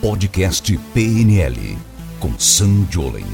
Podcast 0.00 0.78
PNL 0.92 1.56
com 2.20 2.38
Sam 2.38 2.86
Jolen. 2.90 3.24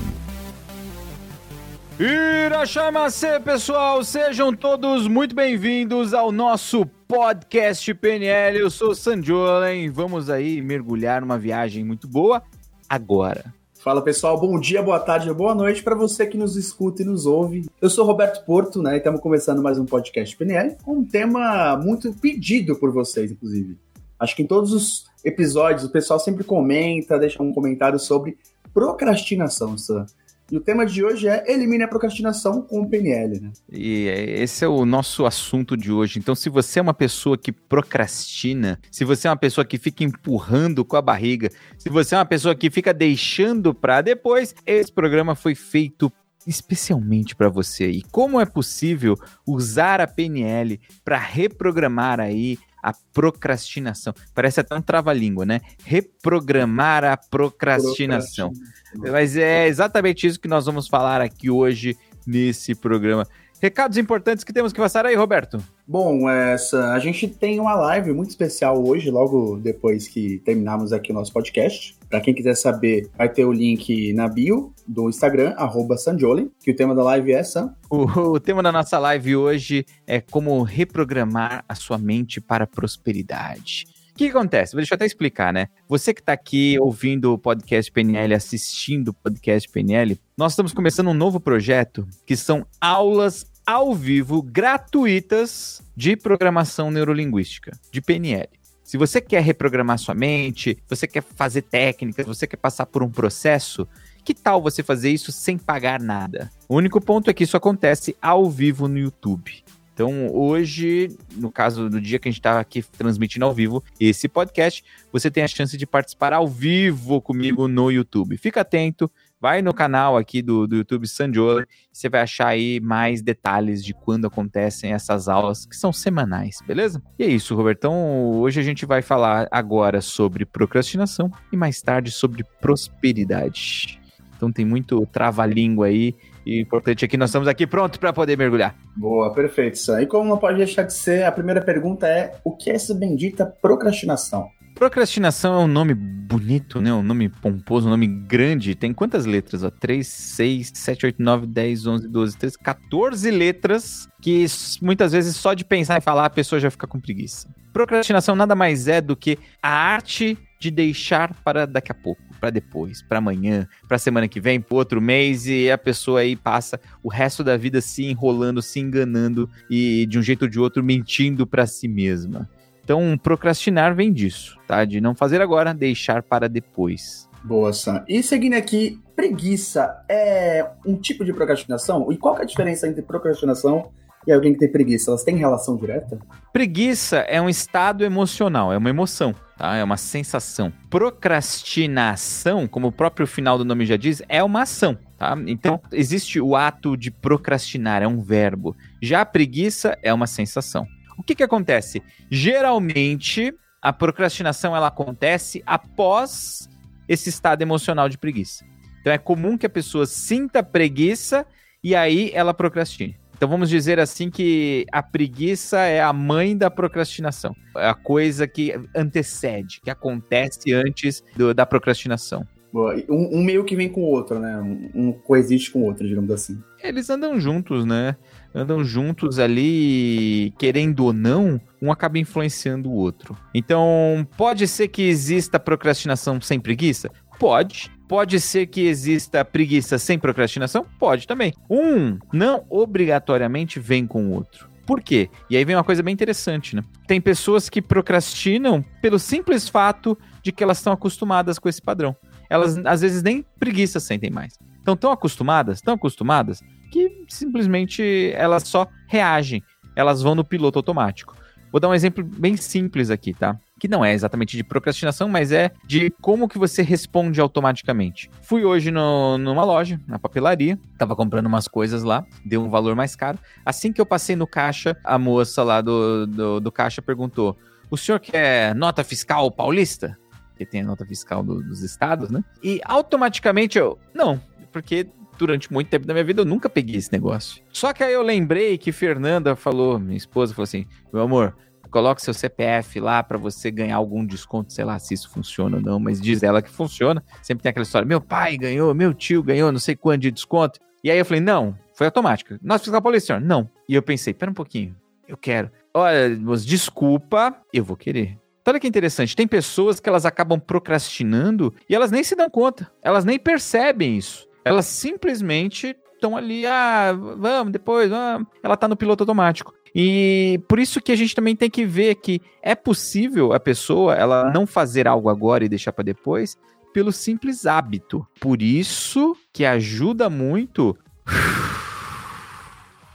Irachamacê, 1.98 3.40
pessoal! 3.40 4.04
Sejam 4.04 4.54
todos 4.54 5.08
muito 5.08 5.34
bem-vindos 5.34 6.14
ao 6.14 6.30
nosso 6.30 6.86
podcast 7.08 7.92
PNL. 7.94 8.60
Eu 8.60 8.70
sou 8.70 8.90
o 8.90 8.94
Sam 8.94 9.20
Jolen. 9.20 9.90
Vamos 9.90 10.30
aí 10.30 10.62
mergulhar 10.62 11.20
numa 11.20 11.36
viagem 11.36 11.84
muito 11.84 12.06
boa 12.06 12.40
agora. 12.88 13.52
Fala 13.74 14.00
pessoal, 14.00 14.40
bom 14.40 14.58
dia, 14.60 14.80
boa 14.80 15.00
tarde, 15.00 15.34
boa 15.34 15.56
noite 15.56 15.82
para 15.82 15.96
você 15.96 16.24
que 16.24 16.38
nos 16.38 16.56
escuta 16.56 17.02
e 17.02 17.04
nos 17.04 17.26
ouve. 17.26 17.68
Eu 17.80 17.90
sou 17.90 18.06
Roberto 18.06 18.44
Porto, 18.46 18.80
né? 18.80 18.94
E 18.94 18.98
estamos 18.98 19.20
começando 19.20 19.60
mais 19.60 19.80
um 19.80 19.84
podcast 19.84 20.36
PNL 20.36 20.76
com 20.84 20.98
um 20.98 21.04
tema 21.04 21.76
muito 21.76 22.12
pedido 22.14 22.76
por 22.76 22.92
vocês, 22.92 23.32
inclusive. 23.32 23.76
Acho 24.22 24.36
que 24.36 24.42
em 24.42 24.46
todos 24.46 24.72
os 24.72 25.06
episódios 25.24 25.82
o 25.82 25.90
pessoal 25.90 26.20
sempre 26.20 26.44
comenta, 26.44 27.18
deixa 27.18 27.42
um 27.42 27.52
comentário 27.52 27.98
sobre 27.98 28.38
procrastinação, 28.72 29.76
Sam. 29.76 30.06
E 30.48 30.56
o 30.56 30.60
tema 30.60 30.86
de 30.86 31.02
hoje 31.02 31.26
é 31.26 31.50
elimine 31.50 31.82
a 31.82 31.88
procrastinação 31.88 32.62
com 32.62 32.82
o 32.82 32.88
PNL, 32.88 33.40
né? 33.40 33.50
E 33.68 34.06
esse 34.06 34.64
é 34.64 34.68
o 34.68 34.84
nosso 34.84 35.26
assunto 35.26 35.76
de 35.76 35.90
hoje. 35.90 36.20
Então, 36.20 36.34
se 36.34 36.48
você 36.48 36.78
é 36.78 36.82
uma 36.82 36.94
pessoa 36.94 37.36
que 37.36 37.50
procrastina, 37.50 38.78
se 38.90 39.04
você 39.04 39.26
é 39.26 39.30
uma 39.30 39.36
pessoa 39.36 39.64
que 39.64 39.78
fica 39.78 40.04
empurrando 40.04 40.84
com 40.84 40.94
a 40.94 41.02
barriga, 41.02 41.50
se 41.76 41.88
você 41.88 42.14
é 42.14 42.18
uma 42.18 42.26
pessoa 42.26 42.54
que 42.54 42.70
fica 42.70 42.94
deixando 42.94 43.74
para 43.74 44.02
depois, 44.02 44.54
esse 44.64 44.92
programa 44.92 45.34
foi 45.34 45.56
feito 45.56 46.12
especialmente 46.46 47.34
para 47.34 47.48
você. 47.48 47.88
E 47.90 48.02
como 48.02 48.40
é 48.40 48.44
possível 48.44 49.16
usar 49.46 50.00
a 50.00 50.06
PNL 50.06 50.78
para 51.04 51.16
reprogramar 51.16 52.20
aí 52.20 52.58
a 52.82 52.92
procrastinação. 53.12 54.12
Parece 54.34 54.60
até 54.60 54.74
um 54.74 54.82
trava-língua, 54.82 55.46
né? 55.46 55.60
Reprogramar 55.84 57.04
a 57.04 57.16
procrastinação. 57.16 58.52
Mas 58.94 59.36
é 59.36 59.68
exatamente 59.68 60.26
isso 60.26 60.40
que 60.40 60.48
nós 60.48 60.66
vamos 60.66 60.88
falar 60.88 61.20
aqui 61.20 61.48
hoje 61.48 61.96
nesse 62.26 62.74
programa. 62.74 63.26
Recados 63.62 63.96
importantes 63.96 64.42
que 64.42 64.52
temos 64.52 64.72
que 64.72 64.80
passar 64.80 65.06
aí, 65.06 65.14
Roberto. 65.14 65.62
Bom, 65.86 66.28
essa, 66.28 66.94
a 66.94 66.98
gente 66.98 67.28
tem 67.28 67.60
uma 67.60 67.76
live 67.76 68.12
muito 68.12 68.30
especial 68.30 68.84
hoje, 68.84 69.08
logo 69.08 69.56
depois 69.56 70.08
que 70.08 70.38
terminarmos 70.38 70.92
aqui 70.92 71.12
o 71.12 71.14
nosso 71.14 71.32
podcast. 71.32 71.96
Para 72.10 72.20
quem 72.20 72.34
quiser 72.34 72.56
saber, 72.56 73.08
vai 73.16 73.28
ter 73.28 73.44
o 73.44 73.52
link 73.52 74.12
na 74.14 74.26
bio 74.26 74.74
do 74.84 75.08
Instagram, 75.08 75.54
arroba 75.56 75.96
Sanjoli, 75.96 76.50
que 76.60 76.72
o 76.72 76.74
tema 76.74 76.92
da 76.92 77.04
live 77.04 77.32
é 77.32 77.44
Sam. 77.44 77.72
O, 77.88 78.02
o 78.32 78.40
tema 78.40 78.64
da 78.64 78.72
nossa 78.72 78.98
live 78.98 79.36
hoje 79.36 79.86
é 80.08 80.20
como 80.20 80.60
reprogramar 80.64 81.64
a 81.68 81.76
sua 81.76 81.98
mente 81.98 82.40
para 82.40 82.64
a 82.64 82.66
prosperidade. 82.66 83.84
O 84.10 84.14
que, 84.14 84.24
que 84.24 84.36
acontece? 84.36 84.76
Deixa 84.76 84.92
eu 84.92 84.96
até 84.96 85.06
explicar, 85.06 85.54
né? 85.54 85.68
Você 85.88 86.12
que 86.12 86.20
está 86.20 86.34
aqui 86.34 86.76
ouvindo 86.78 87.32
o 87.32 87.38
podcast 87.38 87.90
PNL, 87.90 88.34
assistindo 88.34 89.08
o 89.08 89.14
podcast 89.14 89.66
PNL, 89.70 90.20
nós 90.36 90.52
estamos 90.52 90.74
começando 90.74 91.08
um 91.08 91.14
novo 91.14 91.40
projeto 91.40 92.06
que 92.26 92.36
são 92.36 92.66
aulas 92.78 93.51
ao 93.66 93.94
vivo 93.94 94.42
gratuitas 94.42 95.82
de 95.96 96.16
programação 96.16 96.90
neurolinguística, 96.90 97.78
de 97.90 98.00
PNL. 98.00 98.48
Se 98.82 98.98
você 98.98 99.20
quer 99.20 99.42
reprogramar 99.42 99.98
sua 99.98 100.14
mente, 100.14 100.76
você 100.88 101.06
quer 101.06 101.22
fazer 101.22 101.62
técnicas, 101.62 102.26
você 102.26 102.46
quer 102.46 102.58
passar 102.58 102.86
por 102.86 103.02
um 103.02 103.10
processo, 103.10 103.88
que 104.24 104.34
tal 104.34 104.60
você 104.60 104.82
fazer 104.82 105.10
isso 105.10 105.32
sem 105.32 105.56
pagar 105.56 106.00
nada? 106.00 106.50
O 106.68 106.76
único 106.76 107.00
ponto 107.00 107.30
é 107.30 107.34
que 107.34 107.44
isso 107.44 107.56
acontece 107.56 108.14
ao 108.20 108.50
vivo 108.50 108.88
no 108.88 108.98
YouTube. 108.98 109.64
Então, 109.94 110.34
hoje, 110.34 111.16
no 111.36 111.52
caso 111.52 111.88
do 111.88 112.00
dia 112.00 112.18
que 112.18 112.28
a 112.28 112.30
gente 112.30 112.40
está 112.40 112.58
aqui 112.58 112.82
transmitindo 112.82 113.44
ao 113.44 113.52
vivo 113.52 113.84
esse 114.00 114.26
podcast, 114.26 114.82
você 115.12 115.30
tem 115.30 115.44
a 115.44 115.48
chance 115.48 115.76
de 115.76 115.86
participar 115.86 116.32
ao 116.32 116.48
vivo 116.48 117.20
comigo 117.20 117.68
no 117.68 117.90
YouTube. 117.90 118.36
Fica 118.38 118.62
atento, 118.62 119.10
vai 119.42 119.60
no 119.60 119.74
canal 119.74 120.16
aqui 120.16 120.40
do, 120.40 120.68
do 120.68 120.76
YouTube 120.76 121.08
Sandiola, 121.08 121.66
você 121.92 122.08
vai 122.08 122.20
achar 122.20 122.46
aí 122.46 122.78
mais 122.78 123.20
detalhes 123.20 123.84
de 123.84 123.92
quando 123.92 124.24
acontecem 124.24 124.92
essas 124.92 125.28
aulas, 125.28 125.66
que 125.66 125.74
são 125.74 125.92
semanais, 125.92 126.60
beleza? 126.64 127.02
E 127.18 127.24
é 127.24 127.26
isso, 127.26 127.56
Robertão. 127.56 128.30
Hoje 128.30 128.60
a 128.60 128.62
gente 128.62 128.86
vai 128.86 129.02
falar 129.02 129.48
agora 129.50 130.00
sobre 130.00 130.46
procrastinação 130.46 131.28
e 131.52 131.56
mais 131.56 131.82
tarde 131.82 132.12
sobre 132.12 132.44
prosperidade. 132.60 134.00
Então 134.36 134.52
tem 134.52 134.64
muito 134.64 135.04
trava-língua 135.06 135.86
aí. 135.86 136.14
E 136.46 136.60
importante 136.60 137.04
é 137.04 137.08
que 137.08 137.16
nós 137.16 137.30
estamos 137.30 137.48
aqui 137.48 137.66
prontos 137.66 137.98
para 137.98 138.12
poder 138.12 138.38
mergulhar. 138.38 138.76
Boa, 138.96 139.34
perfeito, 139.34 139.76
Sam. 139.76 140.02
E 140.02 140.06
como 140.06 140.28
não 140.28 140.38
pode 140.38 140.58
deixar 140.58 140.84
de 140.84 140.92
ser, 140.92 141.24
a 141.24 141.32
primeira 141.32 141.60
pergunta 141.60 142.06
é: 142.06 142.36
o 142.44 142.56
que 142.56 142.70
é 142.70 142.74
essa 142.74 142.94
bendita 142.94 143.46
procrastinação? 143.46 144.48
Procrastinação 144.74 145.54
é 145.54 145.64
um 145.64 145.68
nome 145.68 145.94
bonito, 145.94 146.80
né? 146.80 146.92
Um 146.92 147.02
nome 147.02 147.28
pomposo, 147.28 147.86
um 147.86 147.90
nome 147.90 148.06
grande. 148.06 148.74
Tem 148.74 148.92
quantas 148.92 149.26
letras? 149.26 149.62
Ó? 149.62 149.70
3, 149.70 150.06
6, 150.06 150.72
7, 150.74 151.06
8, 151.06 151.22
9, 151.22 151.46
10, 151.46 151.86
11, 151.86 152.08
12, 152.08 152.36
13, 152.38 152.58
14 152.58 153.30
letras 153.30 154.08
que 154.20 154.46
muitas 154.80 155.12
vezes 155.12 155.36
só 155.36 155.52
de 155.52 155.64
pensar 155.64 155.98
em 155.98 156.00
falar 156.00 156.26
a 156.26 156.30
pessoa 156.30 156.60
já 156.60 156.70
fica 156.70 156.86
com 156.86 157.00
preguiça. 157.00 157.48
Procrastinação 157.72 158.36
nada 158.36 158.54
mais 158.54 158.88
é 158.88 159.00
do 159.00 159.16
que 159.16 159.38
a 159.62 159.70
arte 159.70 160.38
de 160.60 160.70
deixar 160.70 161.34
para 161.42 161.66
daqui 161.66 161.90
a 161.90 161.94
pouco, 161.94 162.22
para 162.38 162.50
depois, 162.50 163.02
para 163.02 163.18
amanhã, 163.18 163.66
para 163.88 163.98
semana 163.98 164.28
que 164.28 164.40
vem, 164.40 164.60
para 164.60 164.76
outro 164.76 165.00
mês 165.00 165.46
e 165.46 165.70
a 165.70 165.76
pessoa 165.76 166.20
aí 166.20 166.36
passa 166.36 166.80
o 167.02 167.08
resto 167.08 167.42
da 167.42 167.56
vida 167.56 167.80
se 167.80 168.04
enrolando, 168.04 168.62
se 168.62 168.78
enganando 168.78 169.50
e 169.68 170.06
de 170.06 170.18
um 170.18 170.22
jeito 170.22 170.42
ou 170.42 170.48
de 170.48 170.60
outro 170.60 170.84
mentindo 170.84 171.46
para 171.46 171.66
si 171.66 171.88
mesma. 171.88 172.48
Então, 172.84 173.18
procrastinar 173.22 173.94
vem 173.94 174.12
disso, 174.12 174.58
tá? 174.66 174.84
De 174.84 175.00
não 175.00 175.14
fazer 175.14 175.40
agora, 175.40 175.72
deixar 175.72 176.22
para 176.22 176.48
depois. 176.48 177.28
Boa, 177.44 177.72
Sam. 177.72 178.04
E 178.08 178.22
seguindo 178.22 178.54
aqui, 178.54 179.00
preguiça 179.16 180.04
é 180.08 180.68
um 180.86 180.96
tipo 180.96 181.24
de 181.24 181.32
procrastinação? 181.32 182.10
E 182.12 182.16
qual 182.16 182.38
é 182.38 182.42
a 182.42 182.44
diferença 182.44 182.86
entre 182.86 183.02
procrastinação 183.02 183.90
e 184.26 184.32
alguém 184.32 184.52
que 184.52 184.60
tem 184.60 184.70
preguiça? 184.70 185.10
Elas 185.10 185.24
têm 185.24 185.36
relação 185.36 185.76
direta? 185.76 186.18
Preguiça 186.52 187.18
é 187.18 187.40
um 187.40 187.48
estado 187.48 188.04
emocional, 188.04 188.72
é 188.72 188.76
uma 188.76 188.90
emoção, 188.90 189.34
tá? 189.56 189.76
É 189.76 189.82
uma 189.82 189.96
sensação. 189.96 190.72
Procrastinação, 190.88 192.68
como 192.68 192.88
o 192.88 192.92
próprio 192.92 193.26
final 193.26 193.58
do 193.58 193.64
nome 193.64 193.86
já 193.86 193.96
diz, 193.96 194.22
é 194.28 194.42
uma 194.42 194.62
ação, 194.62 194.96
tá? 195.18 195.36
Então, 195.46 195.80
existe 195.92 196.40
o 196.40 196.54
ato 196.54 196.96
de 196.96 197.10
procrastinar, 197.10 198.02
é 198.02 198.06
um 198.06 198.20
verbo. 198.20 198.76
Já 199.00 199.22
a 199.22 199.26
preguiça 199.26 199.98
é 200.02 200.14
uma 200.14 200.28
sensação. 200.28 200.86
O 201.22 201.24
que 201.24 201.36
que 201.36 201.42
acontece? 201.44 202.02
Geralmente, 202.28 203.54
a 203.80 203.92
procrastinação 203.92 204.74
ela 204.74 204.88
acontece 204.88 205.62
após 205.64 206.68
esse 207.08 207.28
estado 207.28 207.62
emocional 207.62 208.08
de 208.08 208.18
preguiça. 208.18 208.64
Então 209.00 209.12
é 209.12 209.18
comum 209.18 209.56
que 209.56 209.64
a 209.64 209.70
pessoa 209.70 210.04
sinta 210.04 210.64
preguiça 210.64 211.46
e 211.82 211.94
aí 211.94 212.32
ela 212.34 212.52
procrastine. 212.52 213.16
Então 213.36 213.48
vamos 213.48 213.70
dizer 213.70 214.00
assim 214.00 214.30
que 214.30 214.84
a 214.90 215.00
preguiça 215.00 215.78
é 215.78 216.02
a 216.02 216.12
mãe 216.12 216.56
da 216.56 216.68
procrastinação. 216.68 217.54
É 217.76 217.88
a 217.88 217.94
coisa 217.94 218.48
que 218.48 218.74
antecede, 218.96 219.80
que 219.80 219.90
acontece 219.90 220.72
antes 220.72 221.22
do, 221.36 221.54
da 221.54 221.64
procrastinação. 221.64 222.44
Um, 222.74 223.38
um, 223.38 223.44
meio 223.44 223.64
que 223.64 223.76
vem 223.76 223.88
com 223.88 224.02
o 224.02 224.06
outro, 224.06 224.38
né? 224.38 224.56
Um, 224.56 225.08
um 225.08 225.12
coexiste 225.12 225.70
com 225.70 225.82
o 225.82 225.84
outro, 225.84 226.08
digamos 226.08 226.30
assim. 226.30 226.58
Eles 226.82 227.10
andam 227.10 227.38
juntos, 227.38 227.84
né? 227.84 228.16
Andam 228.54 228.82
juntos 228.82 229.38
ali, 229.38 230.52
querendo 230.58 231.04
ou 231.04 231.12
não, 231.12 231.60
um 231.80 231.92
acaba 231.92 232.18
influenciando 232.18 232.90
o 232.90 232.94
outro. 232.94 233.36
Então, 233.54 234.26
pode 234.36 234.66
ser 234.66 234.88
que 234.88 235.02
exista 235.02 235.60
procrastinação 235.60 236.40
sem 236.40 236.58
preguiça? 236.58 237.10
Pode. 237.38 237.90
Pode 238.08 238.40
ser 238.40 238.66
que 238.66 238.82
exista 238.82 239.44
preguiça 239.44 239.98
sem 239.98 240.18
procrastinação? 240.18 240.86
Pode 240.98 241.26
também. 241.26 241.52
Um 241.68 242.18
não 242.32 242.64
obrigatoriamente 242.70 243.78
vem 243.78 244.06
com 244.06 244.26
o 244.26 244.32
outro. 244.32 244.68
Por 244.86 245.00
quê? 245.00 245.30
E 245.48 245.56
aí 245.56 245.64
vem 245.64 245.76
uma 245.76 245.84
coisa 245.84 246.02
bem 246.02 246.12
interessante, 246.12 246.74
né? 246.74 246.82
Tem 247.06 247.20
pessoas 247.20 247.68
que 247.68 247.80
procrastinam 247.80 248.84
pelo 249.00 249.18
simples 249.18 249.68
fato 249.68 250.18
de 250.42 250.50
que 250.52 250.62
elas 250.62 250.78
estão 250.78 250.92
acostumadas 250.92 251.58
com 251.58 251.68
esse 251.68 251.80
padrão 251.80 252.16
elas 252.52 252.76
às 252.84 253.00
vezes 253.00 253.22
nem 253.22 253.44
preguiça 253.58 253.98
sentem 253.98 254.30
mais. 254.30 254.58
Então, 254.82 254.94
tão 254.94 255.10
acostumadas, 255.10 255.80
tão 255.80 255.94
acostumadas, 255.94 256.60
que 256.90 257.24
simplesmente 257.28 258.30
elas 258.34 258.64
só 258.64 258.86
reagem. 259.06 259.62
Elas 259.96 260.20
vão 260.20 260.34
no 260.34 260.44
piloto 260.44 260.78
automático. 260.78 261.34
Vou 261.70 261.80
dar 261.80 261.88
um 261.88 261.94
exemplo 261.94 262.22
bem 262.22 262.54
simples 262.58 263.08
aqui, 263.08 263.32
tá? 263.32 263.58
Que 263.80 263.88
não 263.88 264.04
é 264.04 264.12
exatamente 264.12 264.54
de 264.54 264.62
procrastinação, 264.62 265.30
mas 265.30 265.50
é 265.50 265.70
de 265.86 266.10
como 266.20 266.46
que 266.46 266.58
você 266.58 266.82
responde 266.82 267.40
automaticamente. 267.40 268.30
Fui 268.42 268.66
hoje 268.66 268.90
no, 268.90 269.38
numa 269.38 269.64
loja, 269.64 269.98
na 270.06 270.18
papelaria, 270.18 270.78
tava 270.98 271.16
comprando 271.16 271.46
umas 271.46 271.66
coisas 271.66 272.02
lá, 272.02 272.26
deu 272.44 272.62
um 272.62 272.68
valor 272.68 272.94
mais 272.94 273.16
caro. 273.16 273.38
Assim 273.64 273.90
que 273.90 274.00
eu 274.00 274.04
passei 274.04 274.36
no 274.36 274.46
caixa, 274.46 274.94
a 275.02 275.18
moça 275.18 275.62
lá 275.62 275.80
do, 275.80 276.26
do, 276.26 276.60
do 276.60 276.70
caixa 276.70 277.00
perguntou: 277.00 277.56
O 277.90 277.96
senhor 277.96 278.20
quer 278.20 278.74
nota 278.74 279.02
fiscal 279.02 279.50
paulista? 279.50 280.18
Porque 280.52 280.66
tem 280.66 280.82
a 280.82 280.84
nota 280.84 281.04
fiscal 281.04 281.42
do, 281.42 281.62
dos 281.62 281.82
estados, 281.82 282.30
né? 282.30 282.44
E 282.62 282.80
automaticamente 282.84 283.78
eu, 283.78 283.98
não, 284.14 284.40
porque 284.70 285.08
durante 285.38 285.72
muito 285.72 285.88
tempo 285.88 286.06
da 286.06 286.14
minha 286.14 286.24
vida 286.24 286.42
eu 286.42 286.46
nunca 286.46 286.68
peguei 286.68 286.96
esse 286.96 287.12
negócio. 287.12 287.62
Só 287.72 287.92
que 287.92 288.04
aí 288.04 288.12
eu 288.12 288.22
lembrei 288.22 288.78
que 288.78 288.92
Fernanda 288.92 289.56
falou, 289.56 289.98
minha 289.98 290.16
esposa 290.16 290.54
falou 290.54 290.64
assim: 290.64 290.86
meu 291.12 291.22
amor, 291.22 291.56
coloca 291.90 292.20
seu 292.20 292.34
CPF 292.34 293.00
lá 293.00 293.22
para 293.22 293.38
você 293.38 293.70
ganhar 293.70 293.96
algum 293.96 294.24
desconto, 294.24 294.72
sei 294.72 294.84
lá 294.84 294.98
se 294.98 295.14
isso 295.14 295.30
funciona 295.30 295.76
ou 295.76 295.82
não, 295.82 295.98
mas 295.98 296.20
diz 296.20 296.42
ela 296.42 296.62
que 296.62 296.70
funciona. 296.70 297.22
Sempre 297.42 297.62
tem 297.62 297.70
aquela 297.70 297.84
história: 297.84 298.06
meu 298.06 298.20
pai 298.20 298.56
ganhou, 298.56 298.94
meu 298.94 299.12
tio 299.12 299.42
ganhou, 299.42 299.72
não 299.72 299.80
sei 299.80 299.96
quanto 299.96 300.22
de 300.22 300.30
desconto. 300.30 300.78
E 301.02 301.10
aí 301.10 301.18
eu 301.18 301.24
falei: 301.24 301.40
não, 301.40 301.76
foi 301.94 302.06
automática. 302.06 302.58
Nossa, 302.62 302.84
fiscal 302.84 303.02
paulista, 303.02 303.40
não. 303.40 303.70
E 303.88 303.94
eu 303.94 304.02
pensei: 304.02 304.32
pera 304.32 304.50
um 304.50 304.54
pouquinho, 304.54 304.96
eu 305.28 305.36
quero. 305.36 305.70
Olha, 305.94 306.34
desculpa, 306.64 307.54
eu 307.72 307.84
vou 307.84 307.96
querer. 307.96 308.38
Então, 308.62 308.72
olha 308.72 308.80
que 308.80 308.86
interessante, 308.86 309.34
tem 309.34 309.46
pessoas 309.46 309.98
que 309.98 310.08
elas 310.08 310.24
acabam 310.24 310.58
procrastinando 310.58 311.74
e 311.88 311.94
elas 311.94 312.12
nem 312.12 312.22
se 312.22 312.36
dão 312.36 312.48
conta, 312.48 312.90
elas 313.02 313.24
nem 313.24 313.38
percebem 313.38 314.16
isso. 314.16 314.48
Elas 314.64 314.86
simplesmente 314.86 315.96
estão 316.14 316.36
ali, 316.36 316.64
ah, 316.64 317.12
vamos, 317.12 317.72
depois, 317.72 318.08
vamos. 318.08 318.46
ela 318.62 318.76
tá 318.76 318.86
no 318.86 318.96
piloto 318.96 319.24
automático. 319.24 319.74
E 319.92 320.60
por 320.68 320.78
isso 320.78 321.02
que 321.02 321.10
a 321.10 321.16
gente 321.16 321.34
também 321.34 321.56
tem 321.56 321.68
que 321.68 321.84
ver 321.84 322.14
que 322.14 322.40
é 322.62 322.76
possível 322.76 323.52
a 323.52 323.58
pessoa 323.58 324.14
ela 324.14 324.50
não 324.52 324.64
fazer 324.64 325.08
algo 325.08 325.28
agora 325.28 325.64
e 325.64 325.68
deixar 325.68 325.92
para 325.92 326.04
depois 326.04 326.56
pelo 326.94 327.10
simples 327.10 327.66
hábito. 327.66 328.24
Por 328.38 328.62
isso 328.62 329.36
que 329.52 329.64
ajuda 329.64 330.30
muito 330.30 330.96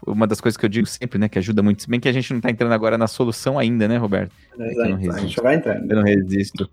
uma 0.07 0.25
das 0.25 0.39
coisas 0.39 0.57
que 0.57 0.65
eu 0.65 0.69
digo 0.69 0.88
sempre, 0.88 1.19
né, 1.19 1.27
que 1.27 1.38
ajuda 1.38 1.62
muito, 1.62 1.81
se 1.81 1.89
bem 1.89 2.00
que 2.00 2.07
a 2.07 2.12
gente 2.12 2.33
não 2.33 2.39
tá 2.39 2.50
entrando 2.50 2.71
agora 2.71 2.98
na 2.98 3.07
solução 3.07 3.59
ainda, 3.59 3.88
né, 3.88 3.98
Roberto? 3.98 4.31
É, 4.57 4.74
é 4.74 5.09
a 5.12 5.18
gente 5.19 5.42
vai 5.42 5.56
entrando. 5.56 5.92
Eu 5.92 5.98
não 5.98 6.04
resisto. 6.04 6.69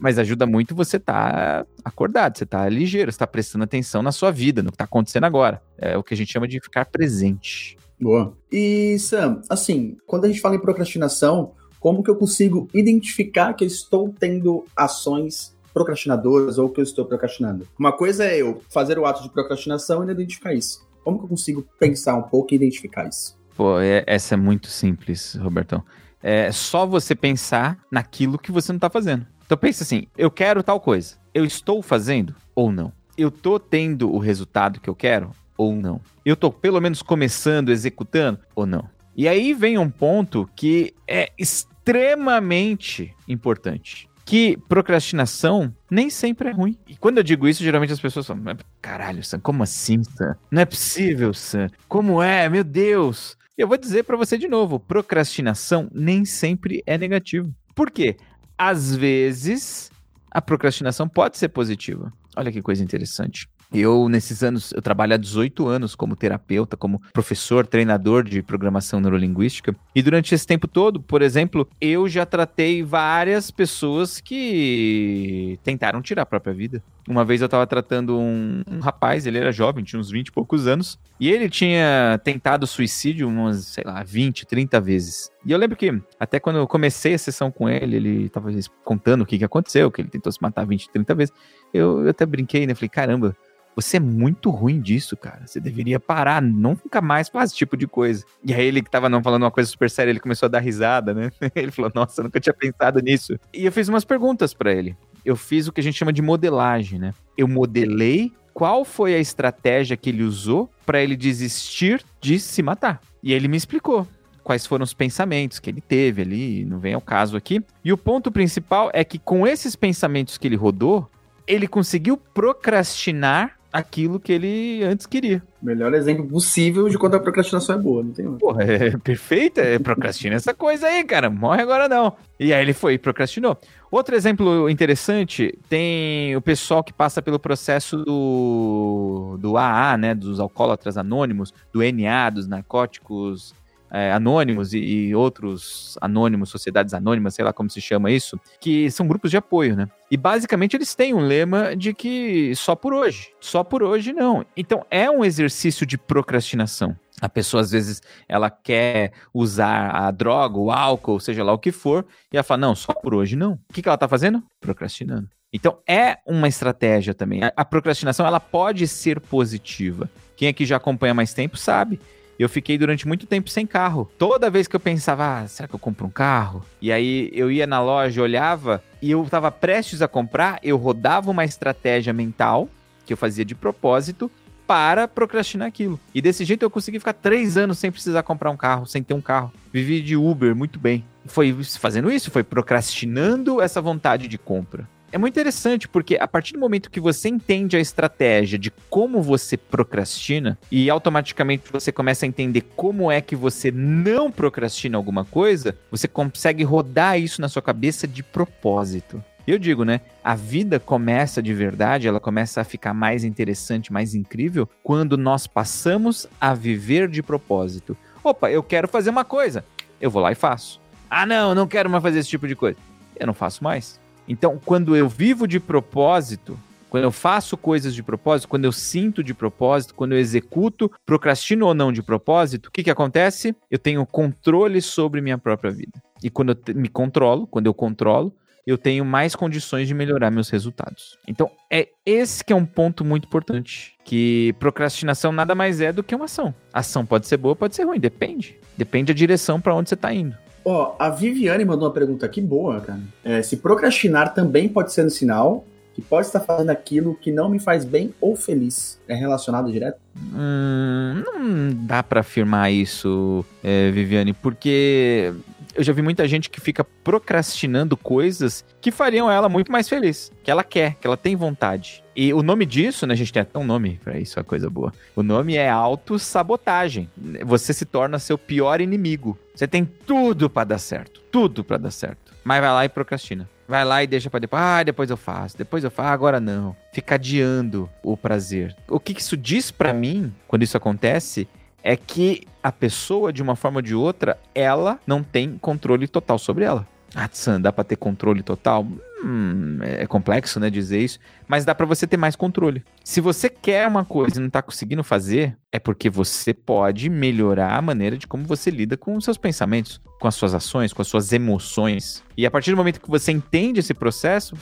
Mas 0.00 0.18
ajuda 0.18 0.46
muito 0.46 0.74
você 0.74 0.98
tá 0.98 1.66
acordado, 1.84 2.38
você 2.38 2.46
tá 2.46 2.68
ligeiro, 2.68 3.12
você 3.12 3.18
tá 3.18 3.26
prestando 3.26 3.64
atenção 3.64 4.02
na 4.02 4.10
sua 4.10 4.30
vida, 4.30 4.62
no 4.62 4.72
que 4.72 4.78
tá 4.78 4.84
acontecendo 4.84 5.24
agora. 5.24 5.60
É 5.78 5.96
o 5.96 6.02
que 6.02 6.14
a 6.14 6.16
gente 6.16 6.32
chama 6.32 6.48
de 6.48 6.60
ficar 6.60 6.86
presente. 6.86 7.76
Boa. 8.00 8.36
E, 8.50 8.98
Sam, 8.98 9.42
assim, 9.48 9.96
quando 10.06 10.24
a 10.24 10.28
gente 10.28 10.40
fala 10.40 10.56
em 10.56 10.60
procrastinação, 10.60 11.52
como 11.78 12.02
que 12.02 12.10
eu 12.10 12.16
consigo 12.16 12.68
identificar 12.74 13.52
que 13.54 13.64
eu 13.64 13.68
estou 13.68 14.14
tendo 14.18 14.64
ações 14.76 15.54
procrastinadoras 15.74 16.58
ou 16.58 16.68
que 16.68 16.80
eu 16.80 16.84
estou 16.84 17.04
procrastinando? 17.04 17.66
Uma 17.78 17.92
coisa 17.92 18.24
é 18.24 18.40
eu 18.40 18.60
fazer 18.70 18.98
o 18.98 19.06
ato 19.06 19.22
de 19.22 19.30
procrastinação 19.30 20.06
e 20.06 20.10
identificar 20.10 20.54
isso. 20.54 20.86
Como 21.04 21.18
que 21.18 21.24
eu 21.24 21.28
consigo 21.28 21.66
pensar 21.78 22.16
um 22.16 22.22
pouco 22.22 22.52
e 22.52 22.56
identificar 22.56 23.08
isso? 23.08 23.38
Pô, 23.56 23.78
é, 23.80 24.04
essa 24.06 24.34
é 24.34 24.36
muito 24.36 24.68
simples, 24.68 25.34
Robertão. 25.34 25.82
É 26.22 26.52
só 26.52 26.86
você 26.86 27.14
pensar 27.14 27.78
naquilo 27.90 28.38
que 28.38 28.52
você 28.52 28.72
não 28.72 28.76
está 28.76 28.88
fazendo. 28.88 29.26
Então 29.44 29.58
pensa 29.58 29.82
assim, 29.82 30.06
eu 30.16 30.30
quero 30.30 30.62
tal 30.62 30.80
coisa. 30.80 31.16
Eu 31.34 31.44
estou 31.44 31.82
fazendo 31.82 32.34
ou 32.54 32.70
não? 32.70 32.92
Eu 33.18 33.28
estou 33.28 33.58
tendo 33.58 34.10
o 34.12 34.18
resultado 34.18 34.80
que 34.80 34.88
eu 34.88 34.94
quero 34.94 35.32
ou 35.56 35.74
não? 35.74 36.00
Eu 36.24 36.34
estou 36.34 36.52
pelo 36.52 36.80
menos 36.80 37.02
começando, 37.02 37.70
executando 37.70 38.38
ou 38.54 38.64
não? 38.66 38.88
E 39.14 39.28
aí 39.28 39.52
vem 39.52 39.76
um 39.76 39.90
ponto 39.90 40.48
que 40.56 40.94
é 41.06 41.30
extremamente 41.36 43.14
importante 43.28 44.08
que 44.24 44.56
procrastinação 44.68 45.74
nem 45.90 46.08
sempre 46.10 46.48
é 46.48 46.52
ruim. 46.52 46.76
E 46.86 46.96
quando 46.96 47.18
eu 47.18 47.24
digo 47.24 47.48
isso, 47.48 47.62
geralmente 47.62 47.92
as 47.92 48.00
pessoas 48.00 48.26
falam: 48.26 48.56
caralho, 48.80 49.24
Sam, 49.24 49.40
como 49.40 49.62
assim, 49.62 50.02
Sam? 50.04 50.36
Não 50.50 50.62
é 50.62 50.64
possível, 50.64 51.34
Sam. 51.34 51.68
Como 51.88 52.22
é? 52.22 52.48
Meu 52.48 52.64
Deus. 52.64 53.36
Eu 53.56 53.68
vou 53.68 53.76
dizer 53.76 54.04
para 54.04 54.16
você 54.16 54.38
de 54.38 54.48
novo: 54.48 54.80
procrastinação 54.80 55.88
nem 55.92 56.24
sempre 56.24 56.82
é 56.86 56.96
negativo. 56.96 57.52
Por 57.74 57.90
quê? 57.90 58.16
Às 58.56 58.94
vezes, 58.94 59.90
a 60.30 60.40
procrastinação 60.40 61.08
pode 61.08 61.36
ser 61.36 61.48
positiva. 61.48 62.12
Olha 62.36 62.50
que 62.50 62.62
coisa 62.62 62.82
interessante. 62.82 63.46
Eu, 63.72 64.08
nesses 64.08 64.42
anos, 64.42 64.72
eu 64.72 64.82
trabalho 64.82 65.14
há 65.14 65.16
18 65.16 65.66
anos 65.66 65.94
como 65.94 66.14
terapeuta, 66.14 66.76
como 66.76 67.00
professor, 67.12 67.66
treinador 67.66 68.22
de 68.22 68.42
programação 68.42 69.00
neurolinguística. 69.00 69.74
E 69.94 70.02
durante 70.02 70.34
esse 70.34 70.46
tempo 70.46 70.68
todo, 70.68 71.00
por 71.00 71.22
exemplo, 71.22 71.66
eu 71.80 72.06
já 72.06 72.26
tratei 72.26 72.82
várias 72.82 73.50
pessoas 73.50 74.20
que 74.20 75.58
tentaram 75.62 76.02
tirar 76.02 76.22
a 76.22 76.26
própria 76.26 76.52
vida. 76.52 76.82
Uma 77.08 77.24
vez 77.24 77.40
eu 77.40 77.46
estava 77.46 77.66
tratando 77.66 78.16
um, 78.18 78.62
um, 78.70 78.78
rapaz, 78.78 79.26
ele 79.26 79.38
era 79.38 79.50
jovem, 79.50 79.82
tinha 79.82 79.98
uns 79.98 80.10
20 80.10 80.28
e 80.28 80.32
poucos 80.32 80.68
anos, 80.68 80.98
e 81.18 81.30
ele 81.30 81.48
tinha 81.48 82.20
tentado 82.22 82.66
suicídio 82.66 83.26
umas, 83.26 83.66
sei 83.66 83.82
lá, 83.84 84.04
20, 84.04 84.46
30 84.46 84.80
vezes. 84.80 85.30
E 85.44 85.50
eu 85.50 85.58
lembro 85.58 85.76
que, 85.76 86.00
até 86.20 86.38
quando 86.38 86.56
eu 86.56 86.66
comecei 86.68 87.14
a 87.14 87.18
sessão 87.18 87.50
com 87.50 87.68
ele, 87.68 87.96
ele 87.96 88.26
estava 88.26 88.50
contando 88.84 89.22
o 89.22 89.26
que, 89.26 89.38
que 89.38 89.44
aconteceu, 89.44 89.90
que 89.90 90.00
ele 90.00 90.10
tentou 90.10 90.30
se 90.30 90.40
matar 90.40 90.64
20, 90.64 90.90
30 90.90 91.14
vezes. 91.14 91.34
Eu, 91.74 92.02
eu 92.04 92.10
até 92.10 92.24
brinquei, 92.24 92.66
né? 92.66 92.74
Falei, 92.74 92.88
caramba, 92.88 93.36
você 93.74 93.96
é 93.96 94.00
muito 94.00 94.50
ruim 94.50 94.80
disso, 94.80 95.16
cara. 95.16 95.46
Você 95.46 95.58
deveria 95.60 95.98
parar, 95.98 96.42
nunca 96.42 97.00
mais 97.00 97.28
faz 97.28 97.50
esse 97.50 97.56
tipo 97.56 97.76
de 97.76 97.86
coisa. 97.86 98.24
E 98.44 98.52
aí 98.52 98.66
ele 98.66 98.82
que 98.82 98.90
tava 98.90 99.08
não 99.08 99.22
falando 99.22 99.42
uma 99.42 99.50
coisa 99.50 99.70
super 99.70 99.90
séria, 99.90 100.10
ele 100.10 100.20
começou 100.20 100.46
a 100.46 100.50
dar 100.50 100.60
risada, 100.60 101.14
né? 101.14 101.30
Ele 101.54 101.70
falou: 101.70 101.90
"Nossa, 101.94 102.20
eu 102.20 102.24
nunca 102.24 102.40
tinha 102.40 102.54
pensado 102.54 103.00
nisso". 103.00 103.38
E 103.52 103.64
eu 103.64 103.72
fiz 103.72 103.88
umas 103.88 104.04
perguntas 104.04 104.54
para 104.54 104.72
ele. 104.72 104.96
Eu 105.24 105.36
fiz 105.36 105.68
o 105.68 105.72
que 105.72 105.80
a 105.80 105.84
gente 105.84 105.96
chama 105.96 106.12
de 106.12 106.20
modelagem, 106.20 106.98
né? 106.98 107.14
Eu 107.36 107.46
modelei 107.46 108.32
qual 108.52 108.84
foi 108.84 109.14
a 109.14 109.18
estratégia 109.18 109.96
que 109.96 110.10
ele 110.10 110.22
usou 110.22 110.70
para 110.84 111.02
ele 111.02 111.16
desistir 111.16 112.04
de 112.20 112.38
se 112.38 112.62
matar. 112.62 113.00
E 113.22 113.32
ele 113.32 113.48
me 113.48 113.56
explicou 113.56 114.06
quais 114.42 114.66
foram 114.66 114.82
os 114.82 114.92
pensamentos 114.92 115.58
que 115.58 115.70
ele 115.70 115.80
teve 115.80 116.22
ali, 116.22 116.64
não 116.64 116.78
vem 116.78 116.94
ao 116.94 117.00
caso 117.00 117.36
aqui. 117.36 117.62
E 117.84 117.92
o 117.92 117.98
ponto 117.98 118.30
principal 118.30 118.90
é 118.92 119.04
que 119.04 119.18
com 119.18 119.46
esses 119.46 119.76
pensamentos 119.76 120.36
que 120.36 120.46
ele 120.46 120.56
rodou, 120.56 121.08
ele 121.46 121.66
conseguiu 121.66 122.16
procrastinar 122.16 123.58
aquilo 123.72 124.20
que 124.20 124.32
ele 124.32 124.84
antes 124.84 125.06
queria. 125.06 125.42
Melhor 125.62 125.94
exemplo 125.94 126.26
possível 126.28 126.88
de 126.88 126.98
quando 126.98 127.14
a 127.14 127.20
procrastinação 127.20 127.76
é 127.76 127.78
boa, 127.78 128.02
não 128.02 128.12
tem 128.12 128.26
outro. 128.26 128.40
Porra, 128.40 128.62
é 128.64 128.96
perfeito, 128.98 129.58
é, 129.58 129.78
procrastina 129.78 130.36
essa 130.36 130.52
coisa 130.52 130.86
aí, 130.86 131.02
cara, 131.04 131.30
morre 131.30 131.62
agora 131.62 131.88
não. 131.88 132.14
E 132.38 132.52
aí 132.52 132.62
ele 132.62 132.74
foi 132.74 132.94
e 132.94 132.98
procrastinou. 132.98 133.56
Outro 133.90 134.14
exemplo 134.14 134.68
interessante, 134.68 135.58
tem 135.68 136.36
o 136.36 136.40
pessoal 136.40 136.82
que 136.82 136.92
passa 136.92 137.22
pelo 137.22 137.38
processo 137.38 137.98
do, 137.98 139.36
do 139.38 139.56
AA, 139.56 139.96
né, 139.96 140.14
dos 140.14 140.40
alcoólatras 140.40 140.96
anônimos, 140.96 141.52
do 141.72 141.80
NA, 141.82 142.30
dos 142.30 142.46
narcóticos 142.46 143.54
é, 143.92 144.10
anônimos 144.10 144.72
e, 144.72 144.78
e, 144.78 145.14
outros 145.14 145.98
anônimos, 146.00 146.48
sociedades 146.48 146.94
anônimas, 146.94 147.34
sei 147.34 147.44
lá 147.44 147.52
como 147.52 147.68
se 147.68 147.80
chama 147.80 148.10
isso, 148.10 148.40
que 148.58 148.90
são 148.90 149.06
grupos 149.06 149.30
de 149.30 149.36
apoio, 149.36 149.76
né? 149.76 149.88
E 150.10 150.16
basicamente 150.16 150.74
eles 150.74 150.94
têm 150.94 151.12
um 151.12 151.20
lema 151.20 151.76
de 151.76 151.92
que 151.92 152.54
só 152.56 152.74
por 152.74 152.94
hoje, 152.94 153.28
só 153.38 153.62
por 153.62 153.82
hoje 153.82 154.12
não. 154.12 154.44
Então 154.56 154.86
é 154.90 155.10
um 155.10 155.24
exercício 155.24 155.84
de 155.84 155.98
procrastinação. 155.98 156.96
A 157.20 157.28
pessoa, 157.28 157.60
às 157.60 157.70
vezes, 157.70 158.02
ela 158.28 158.50
quer 158.50 159.12
usar 159.32 159.90
a 159.90 160.10
droga, 160.10 160.58
o 160.58 160.72
álcool, 160.72 161.20
seja 161.20 161.44
lá 161.44 161.52
o 161.52 161.58
que 161.58 161.70
for, 161.70 162.04
e 162.32 162.36
ela 162.36 162.42
fala, 162.42 162.62
não, 162.62 162.74
só 162.74 162.92
por 162.92 163.14
hoje 163.14 163.36
não. 163.36 163.52
O 163.52 163.72
que, 163.72 163.80
que 163.80 163.88
ela 163.88 163.96
tá 163.96 164.08
fazendo? 164.08 164.42
Procrastinando. 164.60 165.28
Então, 165.52 165.78
é 165.86 166.18
uma 166.26 166.48
estratégia 166.48 167.14
também. 167.14 167.40
A, 167.54 167.64
procrastinação, 167.64 168.26
ela 168.26 168.40
pode 168.40 168.88
ser 168.88 169.20
positiva. 169.20 170.10
Quem 170.34 170.48
aqui 170.48 170.66
já 170.66 170.78
acompanha 170.78 171.14
mais 171.14 171.32
tempo 171.32 171.56
sabe 171.56 172.00
eu 172.38 172.48
fiquei 172.48 172.76
durante 172.76 173.06
muito 173.06 173.26
tempo 173.26 173.50
sem 173.50 173.66
carro. 173.66 174.10
Toda 174.18 174.50
vez 174.50 174.66
que 174.66 174.76
eu 174.76 174.80
pensava, 174.80 175.40
ah, 175.40 175.48
será 175.48 175.68
que 175.68 175.74
eu 175.74 175.78
compro 175.78 176.06
um 176.06 176.10
carro? 176.10 176.64
E 176.80 176.90
aí 176.92 177.30
eu 177.32 177.50
ia 177.50 177.66
na 177.66 177.80
loja, 177.80 178.22
olhava 178.22 178.82
e 179.00 179.10
eu 179.10 179.22
estava 179.22 179.50
prestes 179.50 180.02
a 180.02 180.08
comprar, 180.08 180.58
eu 180.62 180.76
rodava 180.76 181.30
uma 181.30 181.44
estratégia 181.44 182.12
mental 182.12 182.68
que 183.04 183.12
eu 183.12 183.16
fazia 183.16 183.44
de 183.44 183.54
propósito 183.54 184.30
para 184.66 185.06
procrastinar 185.06 185.68
aquilo. 185.68 186.00
E 186.14 186.22
desse 186.22 186.44
jeito 186.44 186.62
eu 186.62 186.70
consegui 186.70 186.98
ficar 186.98 187.12
três 187.12 187.56
anos 187.56 187.78
sem 187.78 187.90
precisar 187.90 188.22
comprar 188.22 188.50
um 188.50 188.56
carro, 188.56 188.86
sem 188.86 189.02
ter 189.02 189.14
um 189.14 189.20
carro. 189.20 189.52
Vivi 189.72 190.00
de 190.00 190.16
Uber 190.16 190.54
muito 190.54 190.78
bem. 190.78 191.04
Foi 191.26 191.54
fazendo 191.78 192.10
isso, 192.10 192.30
foi 192.30 192.42
procrastinando 192.42 193.60
essa 193.60 193.80
vontade 193.80 194.26
de 194.28 194.38
compra 194.38 194.88
é 195.12 195.18
muito 195.18 195.34
interessante 195.34 195.86
porque 195.86 196.16
a 196.16 196.26
partir 196.26 196.54
do 196.54 196.58
momento 196.58 196.90
que 196.90 196.98
você 196.98 197.28
entende 197.28 197.76
a 197.76 197.80
estratégia 197.80 198.58
de 198.58 198.70
como 198.88 199.20
você 199.20 199.58
procrastina 199.58 200.58
e 200.70 200.88
automaticamente 200.88 201.70
você 201.70 201.92
começa 201.92 202.24
a 202.24 202.28
entender 202.28 202.62
como 202.74 203.12
é 203.12 203.20
que 203.20 203.36
você 203.36 203.70
não 203.70 204.32
procrastina 204.32 204.96
alguma 204.96 205.22
coisa, 205.24 205.76
você 205.90 206.08
consegue 206.08 206.64
rodar 206.64 207.20
isso 207.20 207.42
na 207.42 207.48
sua 207.50 207.60
cabeça 207.60 208.08
de 208.08 208.22
propósito. 208.22 209.22
Eu 209.46 209.58
digo, 209.58 209.84
né? 209.84 210.00
A 210.24 210.34
vida 210.34 210.80
começa 210.80 211.42
de 211.42 211.52
verdade, 211.52 212.08
ela 212.08 212.20
começa 212.20 212.60
a 212.60 212.64
ficar 212.64 212.94
mais 212.94 213.22
interessante, 213.22 213.92
mais 213.92 214.14
incrível, 214.14 214.68
quando 214.82 215.18
nós 215.18 215.46
passamos 215.46 216.26
a 216.40 216.54
viver 216.54 217.08
de 217.08 217.22
propósito. 217.22 217.96
Opa, 218.24 218.50
eu 218.50 218.62
quero 218.62 218.88
fazer 218.88 219.10
uma 219.10 219.24
coisa. 219.24 219.64
Eu 220.00 220.10
vou 220.10 220.22
lá 220.22 220.32
e 220.32 220.36
faço. 220.36 220.80
Ah, 221.10 221.26
não, 221.26 221.54
não 221.54 221.66
quero 221.66 221.90
mais 221.90 222.02
fazer 222.02 222.20
esse 222.20 222.28
tipo 222.30 222.48
de 222.48 222.56
coisa. 222.56 222.78
Eu 223.18 223.26
não 223.26 223.34
faço 223.34 223.62
mais. 223.62 224.00
Então, 224.28 224.60
quando 224.64 224.96
eu 224.96 225.08
vivo 225.08 225.46
de 225.46 225.58
propósito, 225.58 226.58
quando 226.92 227.04
eu 227.04 227.12
faço 227.12 227.56
coisas 227.56 227.94
de 227.94 228.02
propósito, 228.02 228.48
quando 228.48 228.66
eu 228.66 228.72
sinto 228.72 229.24
de 229.24 229.32
propósito, 229.32 229.94
quando 229.94 230.12
eu 230.12 230.18
executo, 230.18 230.92
procrastino 231.06 231.66
ou 231.66 231.74
não 231.74 231.90
de 231.90 232.02
propósito, 232.02 232.66
o 232.66 232.70
que, 232.70 232.82
que 232.82 232.90
acontece? 232.90 233.56
Eu 233.70 233.78
tenho 233.78 234.04
controle 234.04 234.82
sobre 234.82 235.20
minha 235.20 235.38
própria 235.38 235.70
vida. 235.70 236.02
E 236.22 236.28
quando 236.28 236.52
eu 236.52 236.74
me 236.74 236.88
controlo, 236.88 237.46
quando 237.46 237.66
eu 237.66 237.72
controlo, 237.72 238.34
eu 238.66 238.78
tenho 238.78 239.04
mais 239.04 239.34
condições 239.34 239.88
de 239.88 239.94
melhorar 239.94 240.30
meus 240.30 240.48
resultados. 240.48 241.18
Então, 241.26 241.50
é 241.70 241.88
esse 242.06 242.44
que 242.44 242.52
é 242.52 242.56
um 242.56 242.66
ponto 242.66 243.04
muito 243.04 243.24
importante, 243.24 243.94
que 244.04 244.54
procrastinação 244.58 245.32
nada 245.32 245.54
mais 245.54 245.80
é 245.80 245.92
do 245.92 246.02
que 246.02 246.14
uma 246.14 246.26
ação. 246.26 246.54
Ação 246.72 247.04
pode 247.04 247.26
ser 247.26 247.38
boa, 247.38 247.56
pode 247.56 247.74
ser 247.74 247.84
ruim, 247.84 247.98
depende. 247.98 248.56
Depende 248.76 249.12
da 249.12 249.16
direção 249.16 249.60
para 249.60 249.74
onde 249.74 249.88
você 249.88 249.94
está 249.94 250.12
indo. 250.12 250.36
Ó, 250.64 250.94
a 250.98 251.10
Viviane 251.10 251.64
mandou 251.64 251.88
uma 251.88 251.94
pergunta 251.94 252.26
aqui 252.26 252.40
boa, 252.40 252.80
cara. 252.80 253.00
É, 253.24 253.42
se 253.42 253.56
procrastinar 253.56 254.34
também 254.34 254.68
pode 254.68 254.92
ser 254.92 255.04
um 255.04 255.10
sinal 255.10 255.64
que 255.94 256.00
pode 256.00 256.26
estar 256.26 256.40
fazendo 256.40 256.70
aquilo 256.70 257.14
que 257.14 257.30
não 257.30 257.48
me 257.48 257.58
faz 257.58 257.84
bem 257.84 258.14
ou 258.20 258.34
feliz. 258.34 258.98
É 259.06 259.14
relacionado 259.14 259.70
direto? 259.70 259.98
Hum, 260.16 261.22
não 261.24 261.86
dá 261.86 262.02
para 262.02 262.20
afirmar 262.20 262.72
isso, 262.72 263.44
é, 263.62 263.90
Viviane, 263.90 264.32
porque 264.32 265.34
eu 265.74 265.82
já 265.82 265.92
vi 265.92 266.02
muita 266.02 266.26
gente 266.28 266.50
que 266.50 266.60
fica 266.60 266.84
procrastinando 266.84 267.96
coisas 267.96 268.64
que 268.80 268.90
fariam 268.90 269.30
ela 269.30 269.48
muito 269.48 269.70
mais 269.70 269.88
feliz, 269.88 270.32
que 270.42 270.50
ela 270.50 270.64
quer, 270.64 270.94
que 270.94 271.06
ela 271.06 271.16
tem 271.16 271.36
vontade. 271.36 272.02
E 272.14 272.32
o 272.34 272.42
nome 272.42 272.66
disso, 272.66 273.06
né, 273.06 273.14
a 273.14 273.16
gente 273.16 273.32
tem 273.32 273.42
até 273.42 273.58
um 273.58 273.64
nome 273.64 273.98
para 274.02 274.18
isso, 274.18 274.38
é 274.38 274.42
coisa 274.42 274.68
boa. 274.68 274.92
O 275.16 275.22
nome 275.22 275.56
é 275.56 275.68
autossabotagem. 275.68 277.08
Você 277.44 277.72
se 277.72 277.86
torna 277.86 278.18
seu 278.18 278.36
pior 278.36 278.80
inimigo. 278.80 279.38
Você 279.54 279.66
tem 279.66 279.84
tudo 279.84 280.50
para 280.50 280.64
dar 280.64 280.78
certo, 280.78 281.20
tudo 281.30 281.64
para 281.64 281.78
dar 281.78 281.90
certo, 281.90 282.34
mas 282.44 282.60
vai 282.60 282.70
lá 282.70 282.84
e 282.84 282.88
procrastina. 282.88 283.48
Vai 283.66 283.84
lá 283.86 284.02
e 284.02 284.06
deixa 284.06 284.28
para 284.28 284.40
depois. 284.40 284.62
Ah, 284.62 284.82
depois 284.82 285.08
eu 285.08 285.16
faço. 285.16 285.56
Depois 285.56 285.82
eu 285.82 285.90
faço. 285.90 286.12
Agora 286.12 286.38
não. 286.38 286.76
Fica 286.92 287.14
adiando 287.14 287.88
o 288.02 288.18
prazer. 288.18 288.76
O 288.86 289.00
que 289.00 289.18
isso 289.18 289.34
diz 289.34 289.70
para 289.70 289.94
mim, 289.94 290.30
quando 290.46 290.62
isso 290.62 290.76
acontece, 290.76 291.48
é 291.82 291.96
que 291.96 292.46
a 292.62 292.70
pessoa, 292.70 293.32
de 293.32 293.42
uma 293.42 293.56
forma 293.56 293.78
ou 293.78 293.82
de 293.82 293.94
outra, 293.94 294.38
ela 294.54 295.00
não 295.06 295.22
tem 295.22 295.58
controle 295.58 296.06
total 296.06 296.38
sobre 296.38 296.64
ela. 296.64 296.86
Ah, 297.14 297.28
Tsan, 297.28 297.60
dá 297.60 297.70
pra 297.70 297.84
ter 297.84 297.96
controle 297.96 298.42
total? 298.42 298.86
Hum, 299.22 299.78
é 299.82 300.06
complexo, 300.06 300.58
né, 300.58 300.70
dizer 300.70 301.00
isso, 301.00 301.18
mas 301.46 301.64
dá 301.64 301.74
para 301.74 301.84
você 301.84 302.06
ter 302.06 302.16
mais 302.16 302.34
controle. 302.34 302.82
Se 303.04 303.20
você 303.20 303.50
quer 303.50 303.86
uma 303.86 304.04
coisa 304.04 304.40
e 304.40 304.42
não 304.42 304.48
tá 304.48 304.62
conseguindo 304.62 305.04
fazer, 305.04 305.56
é 305.70 305.78
porque 305.78 306.08
você 306.08 306.54
pode 306.54 307.10
melhorar 307.10 307.76
a 307.76 307.82
maneira 307.82 308.16
de 308.16 308.26
como 308.26 308.44
você 308.44 308.70
lida 308.70 308.96
com 308.96 309.14
os 309.14 309.24
seus 309.24 309.36
pensamentos, 309.36 310.00
com 310.18 310.26
as 310.26 310.34
suas 310.34 310.54
ações, 310.54 310.92
com 310.92 311.02
as 311.02 311.08
suas 311.08 311.32
emoções. 311.32 312.24
E 312.36 312.46
a 312.46 312.50
partir 312.50 312.70
do 312.70 312.76
momento 312.78 313.00
que 313.00 313.10
você 313.10 313.30
entende 313.30 313.80
esse 313.80 313.92
processo, 313.92 314.56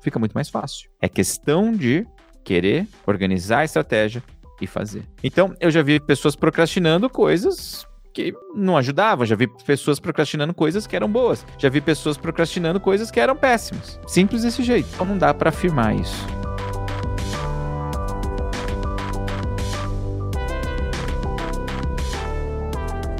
fica 0.00 0.18
muito 0.18 0.32
mais 0.32 0.48
fácil. 0.48 0.88
É 1.00 1.08
questão 1.08 1.72
de 1.72 2.06
querer 2.44 2.86
organizar 3.04 3.60
a 3.60 3.64
estratégia 3.64 4.22
e 4.60 4.66
fazer. 4.66 5.04
Então, 5.22 5.54
eu 5.60 5.70
já 5.70 5.82
vi 5.82 5.98
pessoas 6.00 6.36
procrastinando 6.36 7.08
coisas 7.08 7.86
que 8.12 8.34
não 8.54 8.76
ajudava. 8.76 9.24
Já 9.24 9.36
vi 9.36 9.46
pessoas 9.46 10.00
procrastinando 10.00 10.52
coisas 10.52 10.86
que 10.86 10.96
eram 10.96 11.10
boas. 11.10 11.46
Já 11.58 11.68
vi 11.68 11.80
pessoas 11.80 12.16
procrastinando 12.16 12.80
coisas 12.80 13.10
que 13.10 13.20
eram 13.20 13.36
péssimas. 13.36 13.98
Simples 14.06 14.42
desse 14.42 14.62
jeito. 14.62 14.88
Então 14.94 15.06
não 15.06 15.18
dá 15.18 15.32
para 15.32 15.50
afirmar 15.50 15.94
isso. 15.94 16.26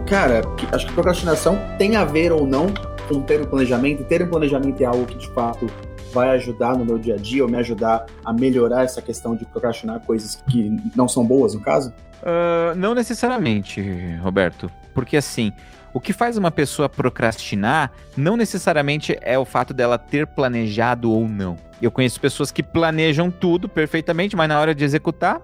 Cara, 0.07 0.43
acho 0.73 0.87
que 0.89 0.93
procrastinação 0.93 1.57
tem 1.79 1.95
a 1.95 2.05
ver 2.05 2.33
ou 2.33 2.45
não 2.45 2.67
com 3.09 3.23
ter 3.23 3.41
um 3.41 3.45
planejamento. 3.45 4.03
Ter 4.05 4.23
um 4.23 4.29
planejamento 4.29 4.81
é 4.81 4.85
algo 4.85 5.07
que 5.07 5.17
de 5.17 5.29
fato 5.29 5.69
vai 6.13 6.31
ajudar 6.31 6.77
no 6.77 6.85
meu 6.85 6.99
dia 6.99 7.15
a 7.15 7.19
dia 7.19 7.43
ou 7.43 7.49
me 7.49 7.57
ajudar 7.59 8.07
a 8.25 8.33
melhorar 8.33 8.85
essa 8.85 9.01
questão 9.01 9.35
de 9.35 9.45
procrastinar 9.45 10.01
coisas 10.01 10.37
que 10.49 10.77
não 10.95 11.09
são 11.09 11.25
boas, 11.25 11.55
no 11.55 11.61
caso? 11.61 11.93
Uh, 12.23 12.75
não 12.77 12.95
necessariamente, 12.95 13.81
Roberto. 14.23 14.71
Porque 14.95 15.17
assim, 15.17 15.53
o 15.93 16.01
que 16.01 16.13
faz 16.13 16.37
uma 16.37 16.51
pessoa 16.51 16.89
procrastinar 16.89 17.91
não 18.17 18.37
necessariamente 18.37 19.17
é 19.21 19.39
o 19.39 19.45
fato 19.45 19.73
dela 19.73 19.99
ter 19.99 20.27
planejado 20.27 21.11
ou 21.11 21.29
não. 21.29 21.57
Eu 21.81 21.91
conheço 21.91 22.21
pessoas 22.21 22.51
que 22.51 22.63
planejam 22.63 23.31
tudo 23.31 23.69
perfeitamente, 23.69 24.37
mas 24.37 24.49
na 24.49 24.61
hora 24.61 24.75
de 24.75 24.85
executar, 24.85 25.41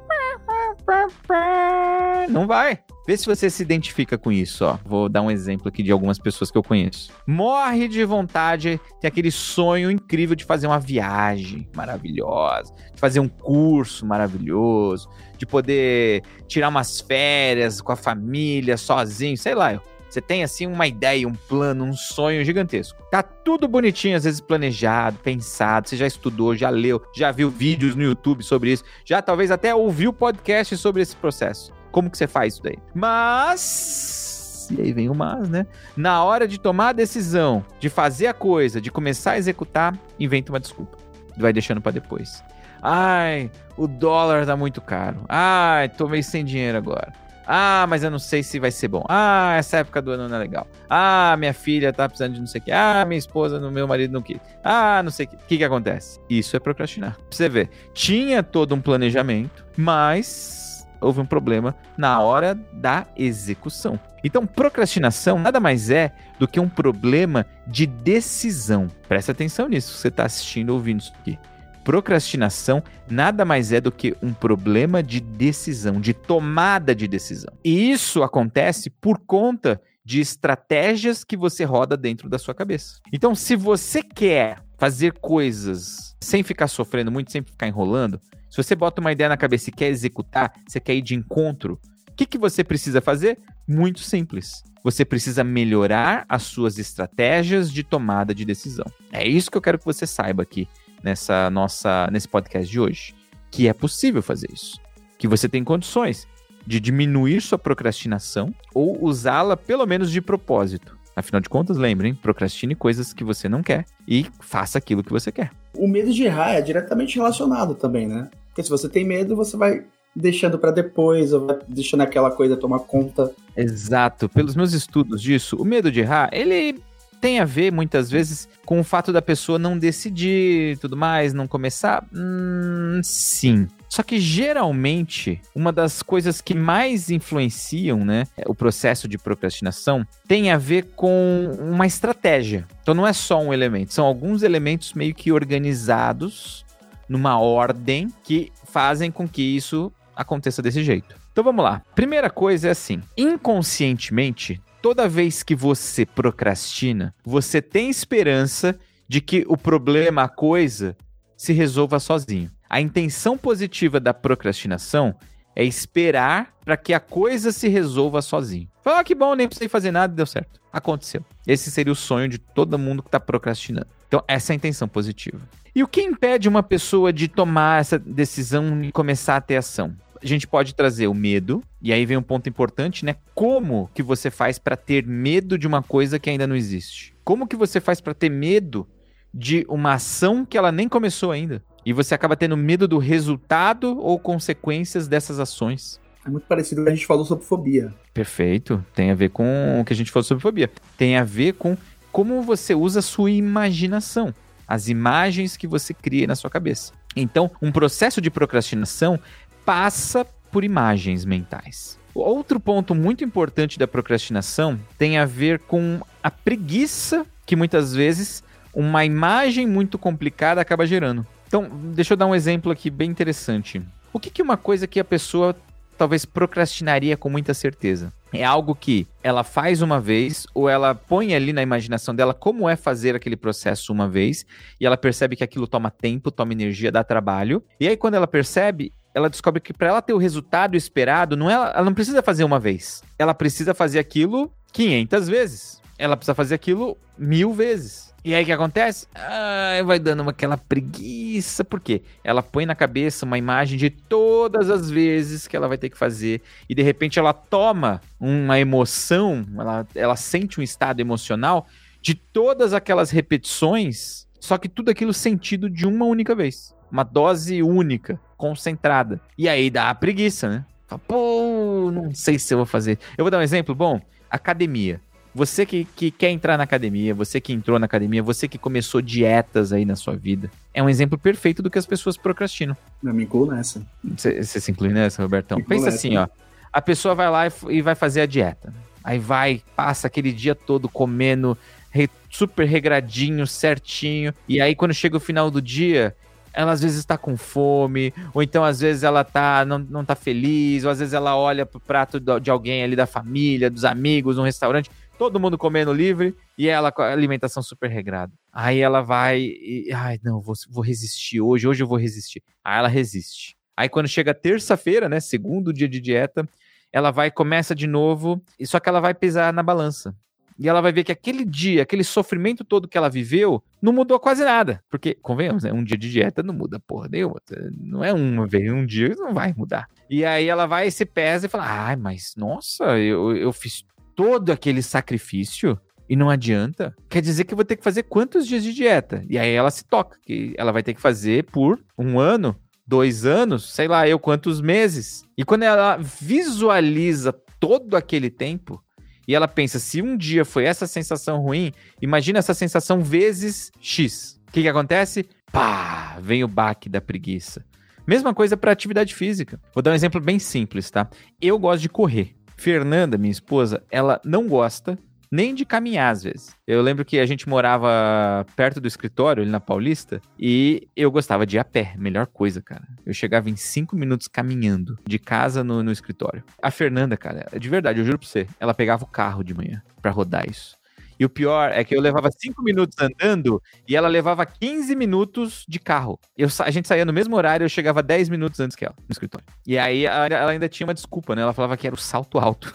não 2.28 2.46
vai. 2.46 2.80
Vê 3.06 3.16
se 3.16 3.24
você 3.24 3.48
se 3.48 3.62
identifica 3.62 4.18
com 4.18 4.32
isso, 4.32 4.64
ó. 4.64 4.78
Vou 4.84 5.08
dar 5.08 5.22
um 5.22 5.30
exemplo 5.30 5.68
aqui 5.68 5.82
de 5.82 5.92
algumas 5.92 6.18
pessoas 6.18 6.50
que 6.50 6.58
eu 6.58 6.62
conheço. 6.62 7.12
Morre 7.26 7.86
de 7.86 8.04
vontade, 8.04 8.80
tem 9.00 9.06
aquele 9.06 9.30
sonho 9.30 9.90
incrível 9.90 10.34
de 10.34 10.44
fazer 10.44 10.66
uma 10.66 10.80
viagem 10.80 11.68
maravilhosa, 11.74 12.74
de 12.92 12.98
fazer 12.98 13.20
um 13.20 13.28
curso 13.28 14.04
maravilhoso, 14.04 15.08
de 15.38 15.46
poder 15.46 16.22
tirar 16.48 16.68
umas 16.68 17.00
férias 17.00 17.80
com 17.80 17.92
a 17.92 17.96
família, 17.96 18.76
sozinho, 18.76 19.36
sei 19.36 19.54
lá. 19.54 19.80
Você 20.08 20.20
tem 20.20 20.42
assim 20.42 20.66
uma 20.66 20.86
ideia, 20.86 21.28
um 21.28 21.34
plano, 21.34 21.84
um 21.84 21.92
sonho 21.92 22.44
gigantesco. 22.44 22.98
Tá 23.10 23.22
tudo 23.22 23.68
bonitinho, 23.68 24.16
às 24.16 24.24
vezes 24.24 24.40
planejado, 24.40 25.18
pensado. 25.18 25.88
Você 25.88 25.96
já 25.96 26.06
estudou, 26.06 26.56
já 26.56 26.70
leu, 26.70 27.02
já 27.14 27.30
viu 27.30 27.50
vídeos 27.50 27.94
no 27.94 28.02
YouTube 28.02 28.42
sobre 28.42 28.72
isso, 28.72 28.84
já 29.04 29.20
talvez 29.20 29.50
até 29.50 29.74
ouviu 29.74 30.12
podcast 30.12 30.76
sobre 30.76 31.02
esse 31.02 31.14
processo. 31.14 31.72
Como 31.96 32.10
que 32.10 32.18
você 32.18 32.26
faz 32.26 32.52
isso 32.52 32.62
daí? 32.62 32.76
Mas. 32.94 34.68
E 34.70 34.82
aí 34.82 34.92
vem 34.92 35.08
o 35.08 35.14
mas, 35.14 35.48
né? 35.48 35.66
Na 35.96 36.22
hora 36.22 36.46
de 36.46 36.60
tomar 36.60 36.88
a 36.88 36.92
decisão, 36.92 37.64
de 37.80 37.88
fazer 37.88 38.26
a 38.26 38.34
coisa, 38.34 38.82
de 38.82 38.90
começar 38.90 39.30
a 39.30 39.38
executar, 39.38 39.98
inventa 40.20 40.52
uma 40.52 40.60
desculpa. 40.60 40.98
Vai 41.38 41.54
deixando 41.54 41.80
para 41.80 41.92
depois. 41.92 42.44
Ai, 42.82 43.50
o 43.78 43.86
dólar 43.88 44.44
tá 44.44 44.54
muito 44.54 44.82
caro. 44.82 45.24
Ai, 45.26 45.88
tô 45.88 46.06
meio 46.06 46.22
sem 46.22 46.44
dinheiro 46.44 46.76
agora. 46.76 47.14
Ah, 47.46 47.86
mas 47.88 48.02
eu 48.02 48.10
não 48.10 48.18
sei 48.18 48.42
se 48.42 48.60
vai 48.60 48.70
ser 48.70 48.88
bom. 48.88 49.02
Ah, 49.08 49.54
essa 49.56 49.78
época 49.78 50.02
do 50.02 50.10
ano 50.10 50.28
não 50.28 50.36
é 50.36 50.40
legal. 50.40 50.66
Ah, 50.90 51.34
minha 51.38 51.54
filha 51.54 51.94
tá 51.94 52.06
precisando 52.06 52.34
de 52.34 52.40
não 52.40 52.46
sei 52.46 52.60
o 52.60 52.64
que. 52.64 52.72
Ah, 52.72 53.06
minha 53.06 53.18
esposa, 53.18 53.58
meu 53.70 53.88
marido 53.88 54.12
não 54.12 54.20
quis. 54.20 54.38
Ah, 54.62 55.00
não 55.02 55.10
sei 55.10 55.24
o 55.24 55.28
que. 55.30 55.36
O 55.36 55.38
que 55.48 55.56
que 55.56 55.64
acontece? 55.64 56.20
Isso 56.28 56.54
é 56.58 56.60
procrastinar. 56.60 57.14
Pra 57.14 57.24
você 57.30 57.48
ver, 57.48 57.70
tinha 57.94 58.42
todo 58.42 58.74
um 58.74 58.82
planejamento, 58.82 59.64
mas 59.78 60.65
houve 61.00 61.20
um 61.20 61.26
problema 61.26 61.74
na 61.96 62.20
hora 62.20 62.54
da 62.72 63.06
execução. 63.16 63.98
Então, 64.22 64.46
procrastinação 64.46 65.38
nada 65.38 65.60
mais 65.60 65.90
é 65.90 66.12
do 66.38 66.48
que 66.48 66.58
um 66.58 66.68
problema 66.68 67.46
de 67.66 67.86
decisão. 67.86 68.88
Presta 69.08 69.32
atenção 69.32 69.68
nisso, 69.68 69.96
você 69.96 70.08
está 70.08 70.24
assistindo 70.24 70.70
ou 70.70 70.76
ouvindo 70.76 71.00
isso 71.00 71.12
aqui. 71.20 71.38
Procrastinação 71.84 72.82
nada 73.08 73.44
mais 73.44 73.72
é 73.72 73.80
do 73.80 73.92
que 73.92 74.16
um 74.20 74.32
problema 74.32 75.02
de 75.02 75.20
decisão, 75.20 76.00
de 76.00 76.12
tomada 76.12 76.92
de 76.92 77.06
decisão. 77.06 77.54
E 77.64 77.92
isso 77.92 78.24
acontece 78.24 78.90
por 78.90 79.20
conta 79.20 79.80
de 80.04 80.20
estratégias 80.20 81.22
que 81.22 81.36
você 81.36 81.64
roda 81.64 81.96
dentro 81.96 82.28
da 82.28 82.38
sua 82.38 82.54
cabeça. 82.54 83.00
Então, 83.12 83.34
se 83.34 83.54
você 83.54 84.02
quer 84.02 84.65
fazer 84.76 85.12
coisas 85.14 86.16
sem 86.20 86.42
ficar 86.42 86.68
sofrendo 86.68 87.10
muito, 87.10 87.32
sem 87.32 87.42
ficar 87.42 87.66
enrolando, 87.66 88.20
se 88.50 88.56
você 88.62 88.74
bota 88.74 89.00
uma 89.00 89.12
ideia 89.12 89.28
na 89.28 89.36
cabeça 89.36 89.70
e 89.70 89.72
quer 89.72 89.88
executar, 89.88 90.52
você 90.66 90.80
quer 90.80 90.94
ir 90.94 91.02
de 91.02 91.14
encontro, 91.14 91.78
o 92.08 92.14
que, 92.16 92.24
que 92.24 92.38
você 92.38 92.64
precisa 92.64 93.00
fazer? 93.00 93.38
Muito 93.68 94.00
simples. 94.00 94.64
Você 94.82 95.04
precisa 95.04 95.44
melhorar 95.44 96.24
as 96.28 96.44
suas 96.44 96.78
estratégias 96.78 97.70
de 97.70 97.82
tomada 97.82 98.34
de 98.34 98.44
decisão. 98.44 98.86
É 99.12 99.26
isso 99.26 99.50
que 99.50 99.58
eu 99.58 99.60
quero 99.62 99.78
que 99.78 99.84
você 99.84 100.06
saiba 100.06 100.42
aqui 100.42 100.68
nessa 101.02 101.50
nossa 101.50 102.08
nesse 102.10 102.28
podcast 102.28 102.70
de 102.70 102.80
hoje, 102.80 103.14
que 103.50 103.68
é 103.68 103.72
possível 103.72 104.22
fazer 104.22 104.48
isso, 104.50 104.80
que 105.18 105.28
você 105.28 105.48
tem 105.48 105.62
condições 105.62 106.26
de 106.66 106.80
diminuir 106.80 107.40
sua 107.40 107.58
procrastinação 107.58 108.54
ou 108.72 109.04
usá-la 109.04 109.56
pelo 109.56 109.86
menos 109.86 110.10
de 110.10 110.20
propósito. 110.20 110.96
Afinal 111.16 111.40
de 111.40 111.48
contas, 111.48 111.78
lembrem, 111.78 112.14
procrastine 112.14 112.74
coisas 112.74 113.14
que 113.14 113.24
você 113.24 113.48
não 113.48 113.62
quer 113.62 113.86
e 114.06 114.26
faça 114.38 114.76
aquilo 114.76 115.02
que 115.02 115.10
você 115.10 115.32
quer. 115.32 115.50
O 115.74 115.88
medo 115.88 116.12
de 116.12 116.24
errar 116.24 116.50
é 116.50 116.60
diretamente 116.60 117.16
relacionado 117.16 117.74
também, 117.74 118.06
né? 118.06 118.28
Porque 118.48 118.62
se 118.62 118.68
você 118.68 118.86
tem 118.86 119.02
medo, 119.02 119.34
você 119.34 119.56
vai 119.56 119.84
deixando 120.14 120.58
para 120.58 120.70
depois, 120.70 121.32
ou 121.32 121.46
vai 121.46 121.58
deixando 121.66 122.02
aquela 122.02 122.30
coisa 122.30 122.56
tomar 122.56 122.80
conta. 122.80 123.32
Exato. 123.56 124.28
Pelos 124.28 124.54
meus 124.54 124.74
estudos 124.74 125.22
disso, 125.22 125.56
o 125.56 125.64
medo 125.64 125.90
de 125.90 126.00
errar, 126.00 126.28
ele 126.32 126.78
tem 127.20 127.40
a 127.40 127.44
ver 127.44 127.72
muitas 127.72 128.10
vezes 128.10 128.48
com 128.64 128.80
o 128.80 128.84
fato 128.84 129.12
da 129.12 129.22
pessoa 129.22 129.58
não 129.58 129.78
decidir 129.78 130.78
tudo 130.78 130.96
mais, 130.96 131.32
não 131.32 131.46
começar? 131.46 132.04
Hum, 132.14 133.00
sim. 133.02 133.66
Só 133.88 134.02
que 134.02 134.18
geralmente, 134.18 135.40
uma 135.54 135.72
das 135.72 136.02
coisas 136.02 136.40
que 136.40 136.54
mais 136.54 137.10
influenciam 137.10 138.04
né, 138.04 138.24
o 138.46 138.54
processo 138.54 139.08
de 139.08 139.16
procrastinação 139.16 140.06
tem 140.26 140.50
a 140.50 140.58
ver 140.58 140.90
com 140.96 141.50
uma 141.58 141.86
estratégia. 141.86 142.66
Então 142.82 142.94
não 142.94 143.06
é 143.06 143.12
só 143.12 143.40
um 143.40 143.54
elemento, 143.54 143.92
são 143.92 144.04
alguns 144.04 144.42
elementos 144.42 144.92
meio 144.92 145.14
que 145.14 145.32
organizados 145.32 146.64
numa 147.08 147.38
ordem 147.38 148.08
que 148.24 148.52
fazem 148.64 149.10
com 149.10 149.28
que 149.28 149.42
isso 149.42 149.92
aconteça 150.14 150.60
desse 150.60 150.82
jeito. 150.82 151.14
Então 151.30 151.44
vamos 151.44 151.62
lá. 151.62 151.82
Primeira 151.94 152.30
coisa 152.30 152.68
é 152.68 152.70
assim: 152.70 153.02
inconscientemente, 153.16 154.60
toda 154.86 155.08
vez 155.08 155.42
que 155.42 155.56
você 155.56 156.06
procrastina, 156.06 157.12
você 157.24 157.60
tem 157.60 157.90
esperança 157.90 158.78
de 159.08 159.20
que 159.20 159.44
o 159.48 159.56
problema, 159.56 160.22
a 160.22 160.28
coisa, 160.28 160.96
se 161.36 161.52
resolva 161.52 161.98
sozinho. 161.98 162.52
A 162.70 162.80
intenção 162.80 163.36
positiva 163.36 163.98
da 163.98 164.14
procrastinação 164.14 165.12
é 165.56 165.64
esperar 165.64 166.54
para 166.64 166.76
que 166.76 166.94
a 166.94 167.00
coisa 167.00 167.50
se 167.50 167.66
resolva 167.66 168.22
sozinho. 168.22 168.68
Fala 168.80 169.00
ah, 169.00 169.04
que 169.04 169.12
bom, 169.12 169.34
nem 169.34 169.48
precisei 169.48 169.68
fazer 169.68 169.90
nada 169.90 170.14
deu 170.14 170.24
certo. 170.24 170.60
Aconteceu. 170.72 171.24
Esse 171.44 171.68
seria 171.68 171.92
o 171.92 171.96
sonho 171.96 172.28
de 172.28 172.38
todo 172.38 172.78
mundo 172.78 173.02
que 173.02 173.08
está 173.08 173.18
procrastinando. 173.18 173.88
Então, 174.06 174.22
essa 174.28 174.52
é 174.52 174.54
a 174.54 174.56
intenção 174.56 174.86
positiva. 174.86 175.40
E 175.74 175.82
o 175.82 175.88
que 175.88 176.00
impede 176.00 176.48
uma 176.48 176.62
pessoa 176.62 177.12
de 177.12 177.26
tomar 177.26 177.80
essa 177.80 177.98
decisão 177.98 178.84
e 178.84 178.92
começar 178.92 179.34
a 179.34 179.40
ter 179.40 179.56
ação? 179.56 179.96
A 180.26 180.28
gente 180.28 180.46
pode 180.46 180.74
trazer 180.74 181.06
o 181.06 181.14
medo, 181.14 181.62
e 181.80 181.92
aí 181.92 182.04
vem 182.04 182.16
um 182.16 182.22
ponto 182.22 182.48
importante, 182.48 183.04
né? 183.04 183.16
Como 183.34 183.90
que 183.94 184.02
você 184.02 184.30
faz 184.30 184.58
para 184.58 184.76
ter 184.76 185.06
medo 185.06 185.58
de 185.58 185.66
uma 185.66 185.82
coisa 185.82 186.18
que 186.18 186.28
ainda 186.28 186.46
não 186.46 186.56
existe? 186.56 187.14
Como 187.24 187.46
que 187.46 187.56
você 187.56 187.80
faz 187.80 188.00
para 188.00 188.14
ter 188.14 188.28
medo 188.28 188.86
de 189.32 189.64
uma 189.68 189.94
ação 189.94 190.44
que 190.44 190.56
ela 190.56 190.72
nem 190.72 190.88
começou 190.88 191.30
ainda? 191.30 191.62
E 191.84 191.92
você 191.92 192.14
acaba 192.14 192.36
tendo 192.36 192.56
medo 192.56 192.88
do 192.88 192.98
resultado 192.98 193.98
ou 193.98 194.18
consequências 194.18 195.06
dessas 195.06 195.38
ações. 195.38 196.00
É 196.24 196.28
muito 196.28 196.46
parecido 196.46 196.80
com 196.80 196.82
o 196.82 196.84
que 196.86 196.92
a 196.92 196.96
gente 196.96 197.06
falou 197.06 197.24
sobre 197.24 197.44
fobia. 197.44 197.94
Perfeito. 198.12 198.84
Tem 198.94 199.12
a 199.12 199.14
ver 199.14 199.30
com 199.30 199.80
o 199.80 199.84
que 199.84 199.92
a 199.92 199.96
gente 199.96 200.10
falou 200.10 200.24
sobre 200.24 200.42
fobia. 200.42 200.68
Tem 200.98 201.16
a 201.16 201.22
ver 201.22 201.54
com 201.54 201.76
como 202.10 202.42
você 202.42 202.74
usa 202.74 202.98
a 202.98 203.02
sua 203.02 203.30
imaginação, 203.30 204.34
as 204.66 204.88
imagens 204.88 205.56
que 205.56 205.66
você 205.66 205.94
cria 205.94 206.26
na 206.26 206.34
sua 206.34 206.50
cabeça. 206.50 206.92
Então, 207.14 207.50
um 207.62 207.72
processo 207.72 208.20
de 208.20 208.30
procrastinação 208.30 209.18
passa 209.66 210.24
por 210.50 210.64
imagens 210.64 211.24
mentais. 211.24 211.98
Outro 212.14 212.58
ponto 212.58 212.94
muito 212.94 213.22
importante 213.22 213.78
da 213.78 213.86
procrastinação 213.86 214.80
tem 214.96 215.18
a 215.18 215.26
ver 215.26 215.58
com 215.58 216.00
a 216.22 216.30
preguiça 216.30 217.26
que 217.44 217.54
muitas 217.54 217.94
vezes 217.94 218.42
uma 218.72 219.04
imagem 219.04 219.66
muito 219.66 219.98
complicada 219.98 220.60
acaba 220.60 220.86
gerando. 220.86 221.26
Então, 221.46 221.68
deixa 221.94 222.14
eu 222.14 222.16
dar 222.16 222.26
um 222.26 222.34
exemplo 222.34 222.72
aqui 222.72 222.88
bem 222.88 223.10
interessante. 223.10 223.82
O 224.12 224.18
que, 224.18 224.30
que 224.30 224.40
uma 224.40 224.56
coisa 224.56 224.86
que 224.86 224.98
a 224.98 225.04
pessoa 225.04 225.54
talvez 225.98 226.24
procrastinaria 226.24 227.16
com 227.16 227.28
muita 227.28 227.52
certeza? 227.52 228.12
É 228.32 228.44
algo 228.44 228.74
que 228.74 229.06
ela 229.22 229.44
faz 229.44 229.82
uma 229.82 230.00
vez, 230.00 230.46
ou 230.54 230.68
ela 230.68 230.94
põe 230.94 231.34
ali 231.34 231.52
na 231.52 231.62
imaginação 231.62 232.14
dela 232.14 232.34
como 232.34 232.68
é 232.68 232.76
fazer 232.76 233.14
aquele 233.14 233.36
processo 233.36 233.92
uma 233.92 234.08
vez, 234.08 234.44
e 234.80 234.86
ela 234.86 234.96
percebe 234.96 235.36
que 235.36 235.44
aquilo 235.44 235.66
toma 235.66 235.90
tempo, 235.90 236.30
toma 236.30 236.52
energia, 236.52 236.92
dá 236.92 237.04
trabalho. 237.04 237.62
E 237.80 237.88
aí, 237.88 237.96
quando 237.96 238.14
ela 238.14 238.26
percebe, 238.26 238.92
ela 239.16 239.30
descobre 239.30 239.62
que 239.62 239.72
para 239.72 239.88
ela 239.88 240.02
ter 240.02 240.12
o 240.12 240.18
resultado 240.18 240.76
esperado, 240.76 241.38
não 241.38 241.48
é, 241.48 241.54
ela 241.54 241.84
não 241.84 241.94
precisa 241.94 242.22
fazer 242.22 242.44
uma 242.44 242.60
vez. 242.60 243.02
Ela 243.18 243.32
precisa 243.32 243.72
fazer 243.72 243.98
aquilo 243.98 244.52
500 244.74 245.26
vezes. 245.26 245.82
Ela 245.98 246.18
precisa 246.18 246.34
fazer 246.34 246.54
aquilo 246.54 246.98
mil 247.16 247.54
vezes. 247.54 248.14
E 248.22 248.34
aí 248.34 248.42
o 248.42 248.46
que 248.46 248.52
acontece? 248.52 249.06
Ah, 249.14 249.80
vai 249.86 249.98
dando 249.98 250.20
uma, 250.20 250.32
aquela 250.32 250.58
preguiça. 250.58 251.64
Por 251.64 251.80
quê? 251.80 252.02
Ela 252.22 252.42
põe 252.42 252.66
na 252.66 252.74
cabeça 252.74 253.24
uma 253.24 253.38
imagem 253.38 253.78
de 253.78 253.88
todas 253.88 254.68
as 254.68 254.90
vezes 254.90 255.48
que 255.48 255.56
ela 255.56 255.66
vai 255.66 255.78
ter 255.78 255.88
que 255.88 255.96
fazer. 255.96 256.42
E 256.68 256.74
de 256.74 256.82
repente 256.82 257.18
ela 257.18 257.32
toma 257.32 258.02
uma 258.20 258.60
emoção, 258.60 259.46
ela, 259.58 259.86
ela 259.94 260.16
sente 260.16 260.60
um 260.60 260.62
estado 260.62 261.00
emocional 261.00 261.66
de 262.02 262.14
todas 262.14 262.74
aquelas 262.74 263.10
repetições, 263.10 264.28
só 264.38 264.58
que 264.58 264.68
tudo 264.68 264.90
aquilo 264.90 265.14
sentido 265.14 265.70
de 265.70 265.86
uma 265.86 266.04
única 266.04 266.34
vez. 266.34 266.75
Uma 266.90 267.02
dose 267.02 267.62
única, 267.62 268.18
concentrada. 268.36 269.20
E 269.36 269.48
aí 269.48 269.70
dá 269.70 269.90
a 269.90 269.94
preguiça, 269.94 270.48
né? 270.48 270.64
Fala, 270.86 271.00
Pô, 271.06 271.90
não 271.92 272.14
sei 272.14 272.38
se 272.38 272.52
eu 272.54 272.58
vou 272.58 272.66
fazer. 272.66 272.98
Eu 273.18 273.24
vou 273.24 273.30
dar 273.30 273.38
um 273.38 273.42
exemplo. 273.42 273.74
Bom, 273.74 274.00
academia. 274.30 275.00
Você 275.34 275.66
que, 275.66 275.84
que 275.84 276.10
quer 276.10 276.30
entrar 276.30 276.56
na 276.56 276.64
academia, 276.64 277.14
você 277.14 277.38
que 277.42 277.52
entrou 277.52 277.78
na 277.78 277.84
academia, 277.84 278.22
você 278.22 278.48
que 278.48 278.56
começou 278.56 279.02
dietas 279.02 279.70
aí 279.70 279.84
na 279.84 279.94
sua 279.94 280.16
vida, 280.16 280.50
é 280.72 280.82
um 280.82 280.88
exemplo 280.88 281.18
perfeito 281.18 281.62
do 281.62 281.70
que 281.70 281.78
as 281.78 281.84
pessoas 281.84 282.16
procrastinam. 282.16 282.74
Eu 283.04 283.12
me 283.12 283.24
incluo 283.24 283.46
nessa. 283.52 283.82
Você 284.16 284.42
se 284.44 284.70
inclui 284.70 284.94
nessa, 284.94 285.20
Robertão? 285.22 285.60
Pensa 285.62 285.86
nessa. 285.86 285.96
assim, 285.98 286.16
ó. 286.16 286.26
A 286.72 286.80
pessoa 286.80 287.14
vai 287.14 287.28
lá 287.30 287.46
e, 287.46 287.50
e 287.68 287.82
vai 287.82 287.94
fazer 287.94 288.22
a 288.22 288.26
dieta. 288.26 288.72
Aí 289.04 289.18
vai, 289.18 289.62
passa 289.76 290.06
aquele 290.06 290.32
dia 290.32 290.54
todo 290.54 290.88
comendo 290.88 291.56
re- 291.90 292.08
super 292.30 292.66
regradinho, 292.66 293.46
certinho. 293.46 294.32
E 294.48 294.58
aí, 294.58 294.74
quando 294.74 294.94
chega 294.94 295.18
o 295.18 295.20
final 295.20 295.50
do 295.50 295.60
dia, 295.60 296.16
ela 296.56 296.72
às 296.72 296.80
vezes 296.80 297.04
tá 297.04 297.18
com 297.18 297.36
fome, 297.36 298.14
ou 298.32 298.42
então 298.42 298.64
às 298.64 298.80
vezes 298.80 299.02
ela 299.02 299.22
tá, 299.22 299.64
não, 299.66 299.78
não 299.78 300.04
tá 300.04 300.14
feliz, 300.14 300.84
ou 300.84 300.90
às 300.90 300.98
vezes 300.98 301.12
ela 301.12 301.36
olha 301.36 301.66
pro 301.66 301.78
prato 301.78 302.18
de 302.18 302.50
alguém 302.50 302.82
ali 302.82 302.96
da 302.96 303.06
família, 303.06 303.70
dos 303.70 303.84
amigos, 303.84 304.38
num 304.38 304.42
restaurante, 304.42 304.90
todo 305.18 305.38
mundo 305.38 305.58
comendo 305.58 305.92
livre, 305.92 306.34
e 306.56 306.66
ela 306.66 306.90
com 306.90 307.02
a 307.02 307.12
alimentação 307.12 307.62
super 307.62 307.90
regrada. 307.90 308.32
Aí 308.50 308.80
ela 308.80 309.02
vai 309.02 309.40
e, 309.40 309.92
ai, 309.94 310.18
não, 310.24 310.40
vou, 310.40 310.54
vou 310.70 310.82
resistir 310.82 311.42
hoje, 311.42 311.68
hoje 311.68 311.82
eu 311.82 311.86
vou 311.86 311.98
resistir. 311.98 312.42
Aí 312.64 312.78
ela 312.78 312.88
resiste. 312.88 313.54
Aí 313.76 313.90
quando 313.90 314.08
chega 314.08 314.32
terça-feira, 314.32 315.10
né, 315.10 315.20
segundo 315.20 315.74
dia 315.74 315.86
de 315.88 316.00
dieta, 316.00 316.48
ela 316.90 317.10
vai 317.10 317.30
começa 317.30 317.74
de 317.74 317.86
novo, 317.86 318.42
só 318.64 318.80
que 318.80 318.88
ela 318.88 319.00
vai 319.00 319.12
pesar 319.12 319.52
na 319.52 319.62
balança. 319.62 320.16
E 320.58 320.68
ela 320.68 320.80
vai 320.80 320.92
ver 320.92 321.04
que 321.04 321.12
aquele 321.12 321.44
dia, 321.44 321.82
aquele 321.82 322.04
sofrimento 322.04 322.64
todo 322.64 322.88
que 322.88 322.96
ela 322.96 323.10
viveu, 323.10 323.62
não 323.80 323.92
mudou 323.92 324.18
quase 324.18 324.44
nada. 324.44 324.82
Porque, 324.90 325.14
convenhamos, 325.14 325.64
né? 325.64 325.72
Um 325.72 325.84
dia 325.84 325.98
de 325.98 326.10
dieta 326.10 326.42
não 326.42 326.54
muda 326.54 326.80
porra 326.80 327.08
nenhuma. 327.10 327.40
Não 327.78 328.02
é 328.02 328.12
uma 328.12 328.46
vez, 328.46 328.72
um 328.72 328.86
dia 328.86 329.14
não 329.16 329.34
vai 329.34 329.52
mudar. 329.56 329.86
E 330.08 330.24
aí 330.24 330.48
ela 330.48 330.66
vai, 330.66 330.90
se 330.90 331.04
pesa 331.04 331.46
e 331.46 331.48
fala: 331.48 331.66
ai, 331.66 331.96
mas 331.96 332.32
nossa, 332.36 332.98
eu, 332.98 333.36
eu 333.36 333.52
fiz 333.52 333.84
todo 334.14 334.50
aquele 334.50 334.82
sacrifício 334.82 335.78
e 336.08 336.16
não 336.16 336.30
adianta. 336.30 336.94
Quer 337.08 337.20
dizer 337.20 337.44
que 337.44 337.52
eu 337.52 337.56
vou 337.56 337.64
ter 337.64 337.76
que 337.76 337.84
fazer 337.84 338.04
quantos 338.04 338.46
dias 338.46 338.62
de 338.62 338.72
dieta? 338.72 339.22
E 339.28 339.38
aí 339.38 339.52
ela 339.52 339.70
se 339.70 339.84
toca, 339.84 340.18
que 340.22 340.54
ela 340.56 340.72
vai 340.72 340.82
ter 340.82 340.94
que 340.94 341.00
fazer 341.00 341.44
por 341.44 341.78
um 341.98 342.18
ano, 342.18 342.56
dois 342.86 343.26
anos, 343.26 343.72
sei 343.72 343.88
lá 343.88 344.08
eu 344.08 344.18
quantos 344.18 344.60
meses. 344.60 345.24
E 345.36 345.44
quando 345.44 345.64
ela 345.64 345.96
visualiza 345.96 347.32
todo 347.58 347.96
aquele 347.96 348.30
tempo, 348.30 348.82
e 349.26 349.34
ela 349.34 349.48
pensa, 349.48 349.78
se 349.78 350.00
um 350.00 350.16
dia 350.16 350.44
foi 350.44 350.64
essa 350.64 350.86
sensação 350.86 351.40
ruim, 351.40 351.72
imagina 352.00 352.38
essa 352.38 352.54
sensação 352.54 353.00
vezes 353.02 353.70
X. 353.80 354.40
O 354.48 354.52
que, 354.52 354.62
que 354.62 354.68
acontece? 354.68 355.28
Pá, 355.52 356.18
vem 356.20 356.44
o 356.44 356.48
baque 356.48 356.88
da 356.88 357.00
preguiça. 357.00 357.64
Mesma 358.06 358.32
coisa 358.32 358.56
para 358.56 358.70
atividade 358.70 359.14
física. 359.14 359.60
Vou 359.74 359.82
dar 359.82 359.90
um 359.90 359.94
exemplo 359.94 360.20
bem 360.20 360.38
simples, 360.38 360.90
tá? 360.90 361.08
Eu 361.40 361.58
gosto 361.58 361.82
de 361.82 361.88
correr. 361.88 362.36
Fernanda, 362.56 363.18
minha 363.18 363.32
esposa, 363.32 363.82
ela 363.90 364.20
não 364.24 364.46
gosta 364.46 364.96
nem 365.30 365.54
de 365.54 365.64
caminhar 365.64 366.12
às 366.12 366.22
vezes. 366.22 366.56
Eu 366.66 366.82
lembro 366.82 367.04
que 367.04 367.18
a 367.18 367.26
gente 367.26 367.48
morava 367.48 368.46
perto 368.54 368.80
do 368.80 368.88
escritório, 368.88 369.42
ali 369.42 369.50
na 369.50 369.60
Paulista, 369.60 370.20
e 370.38 370.88
eu 370.96 371.10
gostava 371.10 371.46
de 371.46 371.56
ir 371.56 371.58
a 371.58 371.64
pé, 371.64 371.94
melhor 371.96 372.26
coisa, 372.26 372.62
cara. 372.62 372.86
Eu 373.04 373.12
chegava 373.12 373.50
em 373.50 373.56
cinco 373.56 373.96
minutos 373.96 374.28
caminhando 374.28 374.98
de 375.06 375.18
casa 375.18 375.62
no, 375.62 375.82
no 375.82 375.92
escritório. 375.92 376.42
A 376.62 376.70
Fernanda, 376.70 377.16
cara, 377.16 377.46
de 377.58 377.68
verdade, 377.68 378.00
eu 378.00 378.04
juro 378.04 378.18
pra 378.18 378.28
você, 378.28 378.46
ela 378.58 378.74
pegava 378.74 379.04
o 379.04 379.08
carro 379.08 379.42
de 379.42 379.54
manhã 379.54 379.82
pra 380.00 380.10
rodar 380.10 380.48
isso. 380.48 380.76
E 381.18 381.24
o 381.24 381.28
pior 381.28 381.70
é 381.72 381.82
que 381.82 381.94
eu 381.94 382.00
levava 382.00 382.30
5 382.30 382.62
minutos 382.62 382.96
andando 383.00 383.62
e 383.88 383.96
ela 383.96 384.08
levava 384.08 384.44
15 384.44 384.94
minutos 384.94 385.64
de 385.68 385.78
carro. 385.78 386.18
Eu, 386.36 386.48
a 386.60 386.70
gente 386.70 386.86
saía 386.86 387.04
no 387.04 387.12
mesmo 387.12 387.36
horário, 387.36 387.64
eu 387.64 387.68
chegava 387.68 388.02
10 388.02 388.28
minutos 388.28 388.60
antes 388.60 388.76
que 388.76 388.84
ela, 388.84 388.94
no 388.98 389.12
escritório. 389.12 389.46
E 389.66 389.78
aí 389.78 390.04
ela 390.04 390.50
ainda 390.50 390.68
tinha 390.68 390.86
uma 390.86 390.94
desculpa, 390.94 391.34
né? 391.34 391.42
Ela 391.42 391.52
falava 391.52 391.76
que 391.76 391.86
era 391.86 391.94
o 391.94 391.98
salto 391.98 392.38
alto. 392.38 392.72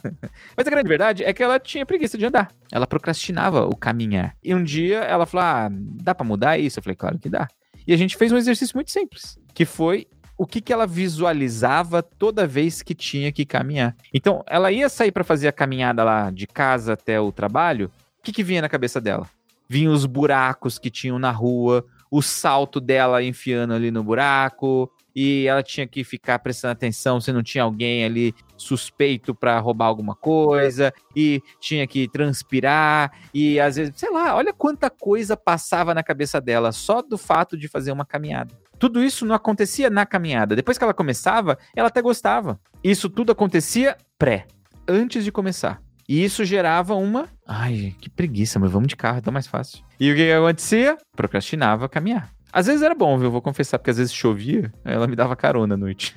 Mas 0.56 0.66
a 0.66 0.70
grande 0.70 0.88
verdade 0.88 1.24
é 1.24 1.32
que 1.32 1.42
ela 1.42 1.58
tinha 1.58 1.84
preguiça 1.84 2.16
de 2.16 2.24
andar. 2.24 2.50
Ela 2.70 2.86
procrastinava 2.86 3.66
o 3.66 3.76
caminhar. 3.76 4.34
E 4.42 4.54
um 4.54 4.62
dia 4.62 5.00
ela 5.00 5.26
falou: 5.26 5.46
Ah, 5.46 5.68
dá 5.70 6.14
pra 6.14 6.24
mudar 6.24 6.58
isso? 6.58 6.78
Eu 6.78 6.82
falei: 6.82 6.96
Claro 6.96 7.18
que 7.18 7.28
dá. 7.28 7.48
E 7.86 7.92
a 7.92 7.96
gente 7.96 8.16
fez 8.16 8.30
um 8.32 8.36
exercício 8.36 8.76
muito 8.76 8.90
simples, 8.90 9.38
que 9.52 9.64
foi 9.64 10.06
o 10.36 10.46
que, 10.46 10.60
que 10.60 10.72
ela 10.72 10.86
visualizava 10.86 12.02
toda 12.02 12.46
vez 12.46 12.82
que 12.82 12.94
tinha 12.94 13.30
que 13.30 13.44
caminhar. 13.44 13.96
Então, 14.12 14.42
ela 14.46 14.72
ia 14.72 14.88
sair 14.88 15.12
para 15.12 15.24
fazer 15.24 15.48
a 15.48 15.52
caminhada 15.52 16.02
lá 16.02 16.30
de 16.30 16.46
casa 16.46 16.94
até 16.94 17.20
o 17.20 17.30
trabalho. 17.30 17.90
O 18.18 18.22
que, 18.22 18.32
que 18.32 18.42
vinha 18.42 18.62
na 18.62 18.68
cabeça 18.68 19.00
dela? 19.00 19.28
Vinham 19.68 19.92
os 19.92 20.06
buracos 20.06 20.78
que 20.78 20.90
tinham 20.90 21.18
na 21.18 21.30
rua, 21.30 21.84
o 22.10 22.20
salto 22.20 22.80
dela 22.80 23.22
enfiando 23.22 23.72
ali 23.72 23.90
no 23.90 24.02
buraco, 24.02 24.90
e 25.14 25.46
ela 25.46 25.62
tinha 25.62 25.86
que 25.86 26.04
ficar 26.04 26.38
prestando 26.38 26.72
atenção 26.72 27.20
se 27.20 27.32
não 27.32 27.42
tinha 27.42 27.64
alguém 27.64 28.04
ali 28.04 28.34
suspeito 28.56 29.34
para 29.34 29.58
roubar 29.58 29.86
alguma 29.86 30.14
coisa, 30.14 30.92
e 31.14 31.42
tinha 31.60 31.86
que 31.86 32.08
transpirar, 32.08 33.12
e 33.32 33.58
às 33.60 33.76
vezes, 33.76 33.94
sei 33.96 34.10
lá, 34.10 34.34
olha 34.34 34.52
quanta 34.52 34.90
coisa 34.90 35.36
passava 35.36 35.94
na 35.94 36.02
cabeça 36.02 36.40
dela 36.40 36.72
só 36.72 37.02
do 37.02 37.18
fato 37.18 37.56
de 37.56 37.68
fazer 37.68 37.92
uma 37.92 38.04
caminhada. 38.04 38.61
Tudo 38.82 39.00
isso 39.00 39.24
não 39.24 39.36
acontecia 39.36 39.88
na 39.88 40.04
caminhada. 40.04 40.56
Depois 40.56 40.76
que 40.76 40.82
ela 40.82 40.92
começava, 40.92 41.56
ela 41.72 41.86
até 41.86 42.02
gostava. 42.02 42.58
Isso 42.82 43.08
tudo 43.08 43.30
acontecia 43.30 43.96
pré, 44.18 44.44
antes 44.88 45.22
de 45.22 45.30
começar. 45.30 45.80
E 46.08 46.24
isso 46.24 46.44
gerava 46.44 46.96
uma. 46.96 47.28
Ai, 47.46 47.94
que 48.00 48.10
preguiça, 48.10 48.58
mas 48.58 48.72
vamos 48.72 48.88
de 48.88 48.96
carro, 48.96 49.18
é 49.18 49.20
tão 49.20 49.32
mais 49.32 49.46
fácil. 49.46 49.84
E 50.00 50.10
o 50.10 50.16
que, 50.16 50.24
que 50.24 50.32
acontecia? 50.32 50.98
Procrastinava 51.14 51.88
caminhar. 51.88 52.32
Às 52.52 52.66
vezes 52.66 52.82
era 52.82 52.92
bom, 52.92 53.16
viu? 53.16 53.30
Vou 53.30 53.40
confessar, 53.40 53.78
porque 53.78 53.92
às 53.92 53.98
vezes 53.98 54.12
chovia, 54.12 54.72
ela 54.84 55.06
me 55.06 55.14
dava 55.14 55.36
carona 55.36 55.74
à 55.74 55.78
noite. 55.78 56.12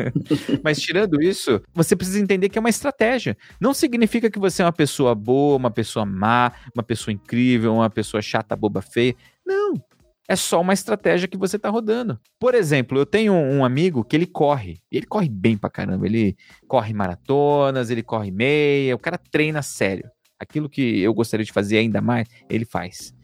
Mas 0.64 0.80
tirando 0.80 1.20
isso, 1.20 1.60
você 1.74 1.94
precisa 1.94 2.18
entender 2.20 2.48
que 2.48 2.56
é 2.56 2.60
uma 2.60 2.70
estratégia. 2.70 3.36
Não 3.60 3.74
significa 3.74 4.30
que 4.30 4.38
você 4.38 4.62
é 4.62 4.64
uma 4.64 4.72
pessoa 4.72 5.14
boa, 5.14 5.58
uma 5.58 5.70
pessoa 5.70 6.06
má, 6.06 6.52
uma 6.74 6.82
pessoa 6.82 7.12
incrível, 7.12 7.74
uma 7.74 7.90
pessoa 7.90 8.22
chata, 8.22 8.56
boba, 8.56 8.80
feia. 8.80 9.14
Não. 9.46 9.74
É 10.28 10.36
só 10.36 10.60
uma 10.60 10.74
estratégia 10.74 11.26
que 11.26 11.38
você 11.38 11.58
tá 11.58 11.70
rodando. 11.70 12.20
Por 12.38 12.54
exemplo, 12.54 12.98
eu 12.98 13.06
tenho 13.06 13.32
um 13.32 13.64
amigo 13.64 14.04
que 14.04 14.14
ele 14.14 14.26
corre. 14.26 14.78
Ele 14.92 15.06
corre 15.06 15.28
bem 15.28 15.56
pra 15.56 15.70
caramba. 15.70 16.04
Ele 16.06 16.36
corre 16.68 16.92
maratonas, 16.92 17.88
ele 17.88 18.02
corre 18.02 18.30
meia. 18.30 18.94
O 18.94 18.98
cara 18.98 19.16
treina 19.16 19.62
sério. 19.62 20.08
Aquilo 20.38 20.68
que 20.68 21.00
eu 21.00 21.14
gostaria 21.14 21.46
de 21.46 21.52
fazer 21.52 21.78
ainda 21.78 22.02
mais, 22.02 22.28
ele 22.48 22.66
faz. 22.66 23.14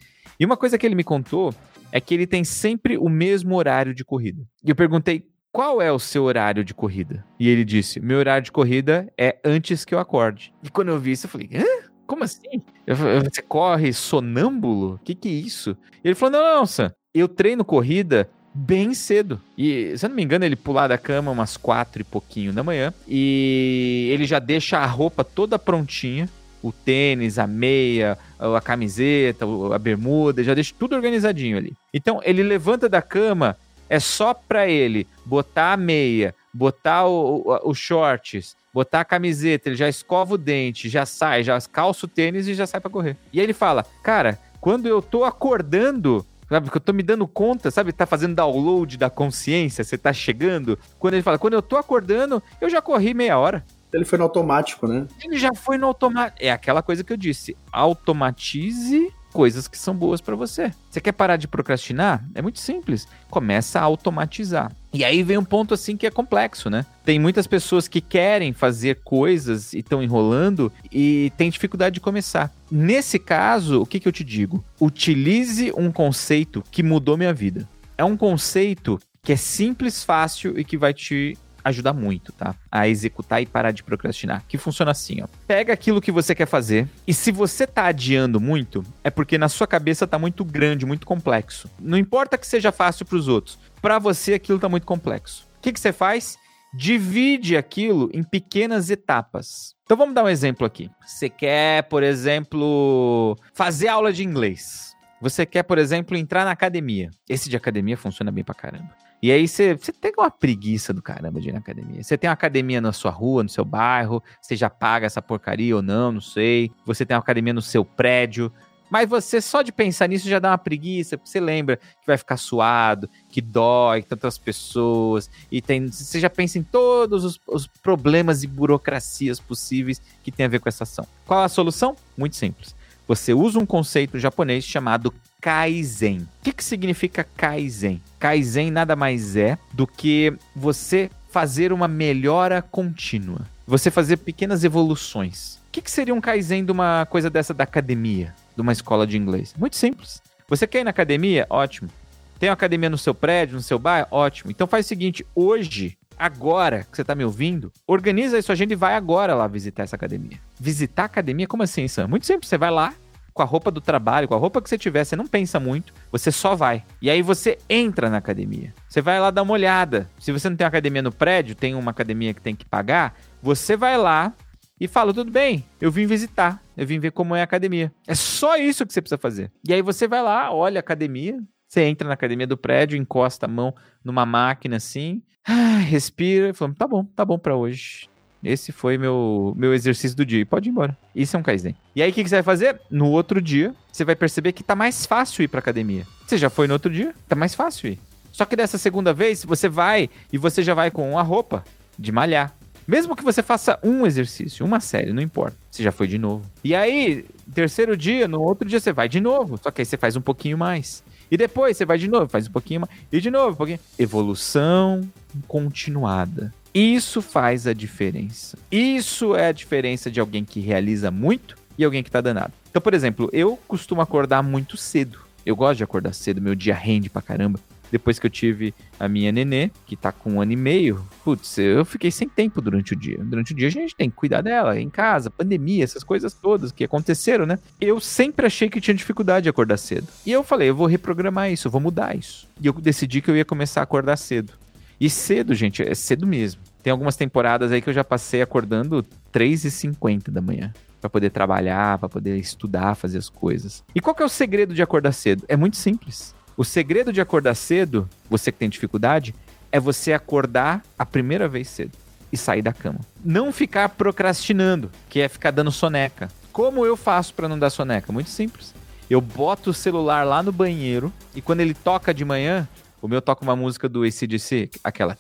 E 0.41 0.45
uma 0.47 0.57
coisa 0.57 0.79
que 0.79 0.87
ele 0.87 0.95
me 0.95 1.05
contou 1.05 1.55
é 1.93 2.01
que 2.01 2.15
ele 2.15 2.27
tem 2.27 2.43
sempre 2.43 2.97
o 2.97 3.09
mesmo 3.09 3.55
horário 3.55 3.95
de 3.95 4.05
corrida. 4.05 4.43
E 4.65 4.71
eu 4.71 4.75
perguntei 4.75 5.29
qual 5.53 5.81
é 5.81 5.93
o 5.93 6.01
seu 6.01 6.25
horário 6.25 6.65
de 6.65 6.75
corrida? 6.75 7.25
E 7.39 7.49
ele 7.49 7.65
disse: 7.65 8.01
meu 8.01 8.19
horário 8.19 8.45
de 8.45 8.51
corrida 8.51 9.13
é 9.17 9.39
antes 9.45 9.85
que 9.85 9.95
eu 9.95 10.01
acorde. 10.01 10.53
E 10.63 10.71
quando 10.71 10.89
eu 10.89 10.99
vi 10.99 11.13
isso, 11.13 11.27
eu 11.27 11.31
falei: 11.31 11.49
hã? 11.55 11.91
Como 12.07 12.25
assim? 12.25 12.63
Eu, 12.87 12.97
você 12.97 13.43
corre 13.43 13.93
sonâmbulo? 13.93 15.01
Que, 15.05 15.15
que 15.15 15.29
é 15.29 15.33
isso? 15.33 15.77
E 16.03 16.09
ele 16.09 16.15
falou: 16.15 16.41
não, 16.41 16.57
não, 16.57 16.67
Sam, 16.67 16.93
eu 17.15 17.29
treino 17.29 17.65
corrida 17.65 18.29
bem 18.55 18.95
cedo. 18.95 19.41
E, 19.59 19.97
se 19.99 20.07
eu 20.07 20.09
não 20.09 20.17
me 20.17 20.23
engano, 20.23 20.45
ele 20.45 20.55
pular 20.55 20.87
da 20.87 20.97
cama 20.97 21.33
umas 21.33 21.57
quatro 21.57 22.01
e 22.01 22.05
pouquinho 22.05 22.53
da 22.53 22.63
manhã. 22.63 22.95
E 23.09 24.09
ele 24.13 24.25
já 24.25 24.39
deixa 24.39 24.79
a 24.79 24.87
roupa 24.87 25.25
toda 25.25 25.59
prontinha. 25.59 26.29
O 26.63 26.73
tênis, 26.73 27.39
a 27.39 27.47
meia, 27.47 28.17
a 28.39 28.61
camiseta, 28.61 29.45
a 29.75 29.79
bermuda, 29.79 30.43
já 30.43 30.55
deixa 30.55 30.75
tudo 30.79 30.97
organizadinho 30.97 31.59
ali. 31.59 31.75
Então 31.93 32.21
ele 32.25 32.43
levanta 32.43 32.89
da 32.89 33.03
cama, 33.03 33.55
é 33.87 34.01
só 34.01 34.33
pra 34.33 34.67
ele 34.67 35.07
botar 35.27 35.75
a 35.75 35.77
meia, 35.77 36.35
botar 36.55 37.07
os 37.07 37.77
shorts, 37.77 38.57
botar 38.75 39.01
a 39.01 39.05
camiseta, 39.05 39.69
ele 39.69 39.77
já 39.77 39.89
escova 39.89 40.35
o 40.35 40.39
dente, 40.39 40.89
já 40.89 41.07
sai, 41.07 41.45
já 41.45 41.59
calça 41.61 42.07
o 42.07 42.09
tênis 42.09 42.49
e 42.49 42.55
já 42.55 42.67
sai 42.67 42.81
para 42.81 42.91
correr. 42.91 43.17
E 43.33 43.39
aí 43.39 43.47
ele 43.47 43.55
fala: 43.55 43.87
Cara, 44.03 44.39
quando 44.61 44.87
eu 44.87 45.01
tô 45.01 45.25
acordando, 45.25 46.27
Sabe, 46.47 46.71
que 46.71 46.77
eu 46.77 46.81
tô 46.81 46.93
me 46.93 47.03
dando 47.03 47.27
conta, 47.27 47.71
sabe? 47.71 47.91
Tá 47.91 48.05
fazendo 48.05 48.35
download 48.35 48.99
da 48.99 49.09
consciência, 49.09 49.83
você 49.83 49.97
tá 49.97 50.13
chegando. 50.13 50.79
Quando 50.99 51.15
ele 51.15 51.23
fala, 51.23 51.39
quando 51.39 51.55
eu 51.55 51.63
tô 51.63 51.77
acordando, 51.77 52.41
eu 52.61 52.69
já 52.69 52.83
corri 52.83 53.15
meia 53.15 53.39
hora. 53.39 53.65
Ele 53.93 54.05
foi 54.05 54.19
no 54.19 54.25
automático, 54.25 54.87
né? 54.87 55.07
Ele 55.25 55.39
já 55.39 55.55
foi 55.55 55.79
no 55.79 55.87
automático. 55.87 56.39
É 56.41 56.53
aquela 56.53 56.83
coisa 56.83 57.03
que 57.03 57.13
eu 57.13 57.17
disse. 57.17 57.57
Automatize 57.73 59.11
coisas 59.35 59.67
que 59.67 59.77
são 59.77 59.97
boas 59.97 60.21
para 60.21 60.37
você. 60.37 60.73
Você 60.89 61.01
quer 61.01 61.11
parar 61.11 61.37
de 61.37 61.49
procrastinar? 61.49 62.25
É 62.37 62.41
muito 62.41 62.61
simples. 62.61 63.09
Começa 63.29 63.81
a 63.81 63.83
automatizar. 63.83 64.71
E 64.93 65.05
aí 65.05 65.25
vem 65.25 65.37
um 65.37 65.45
ponto 65.45 65.75
assim 65.75 65.97
que 65.97 66.07
é 66.07 66.11
complexo, 66.11 66.71
né? 66.71 66.87
Tem 67.05 67.19
muitas 67.19 67.49
pessoas 67.49 67.89
que 67.89 68.01
querem 68.01 68.53
fazer 68.53 69.01
coisas 69.03 69.73
e 69.73 69.81
estão 69.81 70.01
enrolando 70.01 70.73
e 70.91 71.33
tem 71.37 71.51
dificuldade 71.51 71.95
de 71.95 72.01
começar. 72.01 72.55
Nesse 72.71 73.19
caso, 73.19 73.83
o 73.83 73.87
que, 73.87 73.99
que 73.99 74.07
eu 74.07 74.13
te 74.13 74.23
digo? 74.23 74.65
Utilize 74.81 75.73
um 75.77 75.91
conceito 75.91 76.63
que 76.71 76.85
mudou 76.85 77.17
minha 77.17 77.35
vida. 77.35 77.69
É 77.99 78.05
um 78.05 78.17
conceito 78.17 79.01
que 79.21 79.33
é 79.33 79.37
simples, 79.37 80.05
fácil 80.05 80.57
e 80.57 80.65
que 80.65 80.77
vai 80.77 80.95
te 80.95 81.37
ajuda 81.65 81.93
muito, 81.93 82.33
tá? 82.33 82.55
A 82.71 82.87
executar 82.87 83.43
e 83.43 83.47
parar 83.47 83.71
de 83.71 83.83
procrastinar. 83.83 84.45
Que 84.47 84.59
funciona 84.59 84.91
assim, 84.91 85.23
ó. 85.23 85.27
Pega 85.47 85.73
aquilo 85.73 86.01
que 86.01 86.13
você 86.13 86.35
quer 86.35 86.47
fazer 86.47 86.87
e 87.07 87.15
se 87.15 87.33
você 87.33 87.67
tá 87.67 87.87
adiando 87.87 88.39
muito, 88.39 88.85
é 89.03 89.11
porque 89.11 89.39
na 89.39 89.49
sua 89.49 89.67
cabeça 89.67 90.07
tá 90.07 90.19
muito 90.19 90.45
grande, 90.45 90.85
muito 90.85 91.07
complexo. 91.07 91.71
Não 91.81 91.97
importa 91.97 92.37
que 92.37 92.47
seja 92.47 92.71
fácil 92.71 93.07
para 93.07 93.17
os 93.17 93.29
outros, 93.29 93.59
para 93.81 93.99
você 93.99 94.35
aquilo 94.35 94.59
tá 94.59 94.69
muito 94.69 94.87
complexo. 94.87 95.47
O 95.59 95.63
que, 95.63 95.73
que 95.73 95.81
você 95.81 95.93
faz? 95.93 96.37
Divide 96.77 97.57
aquilo 97.57 98.11
em 98.13 98.23
pequenas 98.23 98.91
etapas. 98.91 99.75
Então 99.85 99.97
vamos 99.97 100.15
dar 100.15 100.25
um 100.25 100.29
exemplo 100.29 100.67
aqui. 100.67 100.91
Você 101.07 101.29
quer, 101.29 101.85
por 101.85 102.03
exemplo, 102.03 103.37
fazer 103.55 103.89
aula 103.89 104.13
de 104.13 104.25
inglês. 104.25 104.95
Você 105.21 105.47
quer, 105.47 105.63
por 105.63 105.79
exemplo, 105.79 106.17
entrar 106.17 106.45
na 106.45 106.51
academia. 106.51 107.11
Esse 107.29 107.49
de 107.49 107.57
academia 107.57 107.97
funciona 107.97 108.31
bem 108.31 108.45
pra 108.45 108.55
caramba. 108.55 108.91
E 109.25 109.33
aí 109.33 109.49
você, 109.49 109.75
tem 109.75 110.13
uma 110.19 110.31
preguiça 110.31 110.93
do 110.93 111.01
caramba 111.01 111.41
de 111.41 111.49
ir 111.49 111.53
na 111.53 111.59
academia. 111.59 112.03
Você 112.03 112.19
tem 112.19 112.29
uma 112.29 112.35
academia 112.35 112.79
na 112.79 112.93
sua 112.93 113.11
rua, 113.11 113.43
no 113.43 113.49
seu 113.49 113.65
bairro, 113.65 114.23
você 114.39 114.55
já 114.55 114.69
paga 114.69 115.07
essa 115.07 115.23
porcaria 115.23 115.75
ou 115.75 115.81
não, 115.81 116.13
não 116.13 116.21
sei. 116.21 116.71
Você 116.85 117.07
tem 117.07 117.15
uma 117.15 117.23
academia 117.23 117.55
no 117.55 117.63
seu 117.63 117.87
prédio. 117.87 118.53
Mas 118.91 119.09
você 119.09 119.41
só 119.41 119.63
de 119.63 119.73
pensar 119.73 120.11
nisso 120.11 120.29
já 120.29 120.39
dá 120.39 120.51
uma 120.51 120.59
preguiça, 120.59 121.17
porque 121.17 121.31
você 121.31 121.41
lembra 121.41 121.79
que 121.79 122.07
vai 122.07 122.19
ficar 122.19 122.37
suado, 122.37 123.09
que 123.31 123.41
dói, 123.41 124.03
tantas 124.03 124.37
pessoas, 124.37 125.31
e 125.51 125.63
tem, 125.63 125.87
você 125.87 126.21
já 126.21 126.29
pensa 126.29 126.59
em 126.59 126.63
todos 126.63 127.25
os, 127.25 127.41
os 127.49 127.67
problemas 127.67 128.43
e 128.43 128.47
burocracias 128.47 129.41
possíveis 129.41 130.03
que 130.23 130.31
tem 130.31 130.45
a 130.45 130.51
ver 130.51 130.61
com 130.61 130.69
essa 130.69 130.83
ação. 130.83 131.07
Qual 131.27 131.43
a 131.43 131.49
solução? 131.49 131.97
Muito 132.15 132.37
simples 132.37 132.77
você 133.07 133.35
usa 133.35 133.59
um 133.59 133.67
conceito 133.67 134.19
japonês 134.19 134.65
chamado 134.65 135.13
Kaizen. 135.45 136.21
O 136.21 136.43
que, 136.43 136.55
que 136.55 136.65
significa 136.65 137.23
Kaizen? 137.23 138.01
Kaizen 138.19 138.71
nada 138.71 138.97
mais 138.97 139.37
é 139.37 139.59
do 139.75 139.87
que 139.87 140.33
você 140.57 141.11
fazer 141.29 141.71
uma 141.71 141.87
melhora 141.87 142.63
contínua. 142.63 143.43
Você 143.67 143.91
fazer 143.91 144.17
pequenas 144.17 144.65
evoluções. 144.65 145.57
O 145.69 145.71
que, 145.71 145.83
que 145.83 145.91
seria 145.91 146.15
um 146.15 146.21
Kaizen 146.21 146.65
de 146.65 146.73
uma 146.73 147.05
coisa 147.11 147.29
dessa 147.29 147.53
da 147.53 147.65
academia, 147.65 148.35
de 148.57 148.63
uma 148.63 148.73
escola 148.73 149.07
de 149.07 149.19
inglês? 149.19 149.55
Muito 149.59 149.77
simples. 149.77 150.23
Você 150.49 150.67
quer 150.67 150.81
ir 150.81 150.85
na 150.85 150.91
academia? 150.91 151.47
Ótimo. 151.51 151.91
Tem 152.39 152.49
uma 152.49 152.55
academia 152.55 152.89
no 152.89 152.97
seu 152.97 153.15
prédio, 153.15 153.57
no 153.57 153.63
seu 153.63 153.79
bairro? 153.79 154.09
Ótimo. 154.11 154.51
Então 154.51 154.67
faz 154.67 154.87
o 154.87 154.89
seguinte: 154.89 155.27
hoje 155.35 155.99
agora 156.19 156.85
que 156.91 156.97
você 156.97 157.05
tá 157.05 157.15
me 157.15 157.25
ouvindo, 157.25 157.71
organiza 157.87 158.37
aí 158.37 158.43
sua 158.43 158.55
agenda 158.55 158.73
e 158.73 158.77
vai 158.77 158.95
agora 158.95 159.35
lá 159.35 159.47
visitar 159.47 159.83
essa 159.83 159.97
academia. 159.97 160.39
Visitar 160.59 161.03
a 161.03 161.07
academia? 161.07 161.47
Como 161.47 161.63
assim, 161.63 161.87
Sam? 161.87 162.09
Muito 162.09 162.25
simples, 162.25 162.49
você 162.49 162.57
vai 162.57 162.71
lá 162.71 162.95
com 163.35 163.43
a 163.43 163.45
roupa 163.45 163.71
do 163.71 163.81
trabalho, 163.81 164.29
com 164.29 164.35
a 164.35 164.39
roupa 164.39 164.63
que 164.63 164.69
você 164.69 164.79
tiver, 164.79 165.05
você 165.05 165.17
não 165.17 165.27
pensa 165.27 165.59
muito, 165.59 165.93
você 166.11 166.31
só 166.31 166.55
vai. 166.55 166.85
E 167.03 167.11
aí 167.11 167.21
você 167.21 167.59
entra 167.69 168.09
na 168.09 168.19
academia. 168.19 168.73
Você 168.89 169.03
vai 169.03 169.19
lá 169.21 169.33
dar 169.33 169.43
uma 169.43 169.53
olhada. 169.53 170.09
Se 170.21 170.31
você 170.31 170.49
não 170.49 170.57
tem 170.57 170.65
academia 170.65 171.03
no 171.03 171.13
prédio, 171.13 171.57
tem 171.57 171.75
uma 171.75 171.91
academia 171.91 172.33
que 172.33 172.41
tem 172.41 172.55
que 172.55 172.65
pagar, 172.65 173.19
você 173.43 173.77
vai 173.77 173.99
lá 173.99 174.33
e 174.81 174.87
fala: 174.87 175.13
tudo 175.13 175.33
bem, 175.33 175.65
eu 175.81 175.91
vim 175.91 176.07
visitar, 176.07 176.63
eu 176.77 176.87
vim 176.87 177.01
ver 177.01 177.11
como 177.11 177.35
é 177.35 177.41
a 177.41 177.45
academia. 177.45 177.93
É 178.07 178.15
só 178.15 178.57
isso 178.57 178.87
que 178.87 178.93
você 178.93 179.03
precisa 179.03 179.19
fazer. 179.19 179.51
E 179.69 179.75
aí 179.75 179.83
você 179.83 180.07
vai 180.07 180.23
lá, 180.23 180.53
olha 180.55 180.79
a 180.79 180.81
academia, 180.81 181.37
você 181.69 181.83
entra 181.83 182.07
na 182.07 182.15
academia 182.15 182.47
do 182.47 182.57
prédio, 182.57 182.97
encosta 182.97 183.47
a 183.47 183.49
mão 183.49 183.75
numa 184.05 184.25
máquina 184.25 184.77
assim, 184.77 185.23
respira 185.89 186.51
e 186.51 186.55
fala: 186.55 186.73
tá 186.73 186.87
bom, 186.87 187.05
tá 187.05 187.25
bom 187.25 187.39
para 187.39 187.57
hoje. 187.57 188.09
Esse 188.45 188.73
foi 188.73 188.99
meu, 188.99 189.55
meu 189.57 189.73
exercício 189.73 190.17
do 190.17 190.25
dia. 190.25 190.41
E 190.41 190.45
pode 190.45 190.69
ir 190.69 190.73
embora. 190.73 190.97
Isso 191.15 191.37
é 191.37 191.39
um 191.39 191.43
Kaizen. 191.43 191.75
E 191.95 192.03
aí, 192.03 192.11
o 192.11 192.13
que, 192.13 192.23
que, 192.23 192.29
você 192.29 192.37
vai 192.37 192.43
fazer? 192.43 192.81
No 192.91 193.11
outro 193.11 193.41
dia, 193.41 193.75
você 193.91 194.05
vai 194.05 194.15
perceber 194.15 194.53
que 194.53 194.63
tá 194.63 194.75
mais 194.75 195.07
fácil 195.07 195.43
ir 195.43 195.49
pra 195.49 195.61
academia. 195.61 196.07
Você 196.27 196.37
já 196.37 196.51
foi 196.51 196.67
no 196.67 196.75
outro 196.75 196.91
dia, 196.91 197.15
tá 197.29 197.35
mais 197.35 197.55
fácil 197.55 197.93
ir. 197.93 197.99
Só 198.33 198.45
que 198.45 198.57
dessa 198.57 198.79
segunda 198.79 199.13
vez, 199.13 199.45
você 199.45 199.69
vai 199.69 200.11
e 200.33 200.39
você 200.39 200.63
já 200.63 200.75
vai 200.75 200.91
com 200.91 201.13
uma 201.13 201.23
roupa 201.23 201.65
de 201.99 202.11
malhar. 202.11 202.55
Mesmo 202.87 203.17
que 203.17 203.25
você 203.25 203.43
faça 203.43 203.79
um 203.83 204.07
exercício, 204.07 204.65
uma 204.65 204.79
série, 204.79 205.13
não 205.13 205.23
importa. 205.23 205.57
Você 205.71 205.83
já 205.83 205.91
foi 205.91 206.07
de 206.07 206.19
novo. 206.19 206.45
E 206.63 206.75
aí, 206.75 207.25
terceiro 207.55 207.97
dia, 207.97 208.29
no 208.29 208.43
outro 208.43 208.69
dia 208.69 208.79
você 208.79 208.93
vai 208.93 209.09
de 209.09 209.21
novo. 209.21 209.59
Só 209.63 209.71
que 209.71 209.81
aí 209.81 209.87
você 209.87 209.97
faz 209.97 210.17
um 210.17 210.21
pouquinho 210.21 210.59
mais. 210.59 211.03
E 211.31 211.37
depois 211.37 211.77
você 211.77 211.87
vai 211.87 211.97
de 211.97 212.09
novo, 212.09 212.29
faz 212.29 212.47
um 212.47 212.53
pouquinho 212.53 212.83
mais. 212.83 212.93
E 213.11 213.21
de 213.21 213.31
novo, 213.31 213.53
um 213.53 213.57
pouquinho. 213.57 213.81
Evolução 213.99 215.01
continuada. 215.49 216.53
Isso 216.75 217.23
faz 217.23 217.69
a 217.69 217.73
diferença. 217.73 218.59
Isso 218.69 219.37
é 219.37 219.47
a 219.47 219.53
diferença 219.53 220.11
de 220.11 220.19
alguém 220.19 220.45
que 220.45 220.59
realiza 220.59 221.09
muito 221.09 221.55
e 221.79 221.85
alguém 221.85 222.03
que 222.03 222.11
tá 222.11 222.21
danado. 222.21 222.53
Então, 222.69 222.83
por 222.83 222.93
exemplo, 222.93 223.31
eu 223.33 223.57
costumo 223.69 224.01
acordar 224.01 224.43
muito 224.43 224.77
cedo. 224.77 225.21
Eu 225.47 225.55
gosto 225.55 225.79
de 225.79 225.85
acordar 225.85 226.13
cedo, 226.13 226.43
meu 226.43 226.57
dia 226.57 226.75
rende 226.75 227.09
pra 227.09 227.23
caramba. 227.23 227.61
Depois 227.93 228.19
que 228.19 228.27
eu 228.27 228.31
tive 228.31 228.75
a 228.99 229.09
minha 229.09 229.31
nenê, 229.31 229.71
que 229.87 229.95
tá 229.95 230.11
com 230.11 230.33
um 230.33 230.41
ano 230.41 230.51
e 230.51 230.57
meio, 230.57 231.07
putz, 231.23 231.59
eu 231.59 231.85
fiquei 231.85 232.11
sem 232.11 232.29
tempo 232.29 232.61
durante 232.61 232.93
o 232.93 232.97
dia. 232.97 233.19
Durante 233.23 233.53
o 233.53 233.55
dia 233.55 233.69
a 233.69 233.71
gente 233.71 233.95
tem 233.95 234.11
que 234.11 234.17
cuidar 234.17 234.41
dela, 234.41 234.81
em 234.81 234.91
casa, 234.91 235.31
pandemia, 235.31 235.85
essas 235.85 236.03
coisas 236.03 236.35
todas 236.35 236.73
que 236.73 236.83
aconteceram, 236.83 237.47
né? 237.47 237.57
Eu 237.81 238.01
sempre 238.01 238.47
achei 238.47 238.69
que 238.69 238.81
tinha 238.81 238.95
dificuldade 238.95 239.45
de 239.45 239.49
acordar 239.49 239.77
cedo. 239.77 240.09
E 240.27 240.33
eu 240.33 240.43
falei, 240.43 240.71
eu 240.71 240.75
vou 240.75 240.89
reprogramar 240.89 241.53
isso, 241.53 241.69
eu 241.69 241.71
vou 241.71 241.81
mudar 241.81 242.17
isso. 242.17 242.49
E 242.61 242.67
eu 242.67 242.73
decidi 242.73 243.21
que 243.21 243.31
eu 243.31 243.37
ia 243.37 243.45
começar 243.45 243.79
a 243.79 243.85
acordar 243.85 244.17
cedo. 244.17 244.55
E 245.01 245.11
cedo, 245.11 245.55
gente, 245.55 245.83
é 245.83 245.95
cedo 245.95 246.27
mesmo. 246.27 246.63
Tem 246.85 246.91
algumas 246.91 247.17
temporadas 247.17 247.73
aí 247.73 247.81
que 247.81 247.89
eu 247.89 247.95
já 247.95 248.05
passei 248.05 248.43
acordando 248.43 249.03
3h50 249.33 250.31
da 250.31 250.43
manhã 250.43 250.71
para 251.01 251.09
poder 251.09 251.31
trabalhar, 251.31 251.97
para 251.97 252.11
poder 252.11 252.37
estudar, 252.37 252.95
fazer 252.95 253.17
as 253.17 253.31
coisas. 253.31 253.83
E 253.95 254.03
qual 254.03 254.15
que 254.15 254.23
é 254.23 254.27
o 254.27 254.29
segredo 254.29 254.75
de 254.75 254.83
acordar 254.83 255.13
cedo? 255.13 255.45
É 255.49 255.57
muito 255.57 255.79
simples. 255.79 256.35
O 256.59 256.63
segredo 256.63 257.11
de 257.11 257.23
acordar 257.23 257.55
cedo, 257.55 258.07
você 258.29 258.53
que 258.53 258.59
tem 258.59 258.69
dificuldade, 258.69 259.35
é 259.73 259.81
você 259.81 260.13
acordar 260.13 260.83
a 260.99 261.07
primeira 261.07 261.49
vez 261.49 261.69
cedo 261.69 261.93
e 262.31 262.37
sair 262.37 262.61
da 262.61 262.75
cama. 262.75 263.01
Não 263.25 263.51
ficar 263.51 263.89
procrastinando, 263.89 264.91
que 265.09 265.21
é 265.23 265.29
ficar 265.29 265.53
dando 265.53 265.73
soneca. 265.73 266.29
Como 266.53 266.85
eu 266.85 266.99
faço 266.99 267.33
para 267.33 267.49
não 267.49 267.59
dar 267.59 267.71
soneca? 267.71 268.13
Muito 268.13 268.29
simples. 268.29 268.75
Eu 269.09 269.23
boto 269.23 269.71
o 269.71 269.75
celular 269.75 270.23
lá 270.27 270.43
no 270.43 270.53
banheiro 270.53 271.11
e 271.35 271.41
quando 271.41 271.61
ele 271.61 271.73
toca 271.73 272.13
de 272.13 272.27
manhã, 272.27 272.69
o 273.01 273.09
meu 273.09 273.23
toca 273.23 273.43
uma 273.43 273.57
música 273.57 273.89
do 273.89 274.03
ACDC, 274.03 274.69
aquela. 274.85 275.17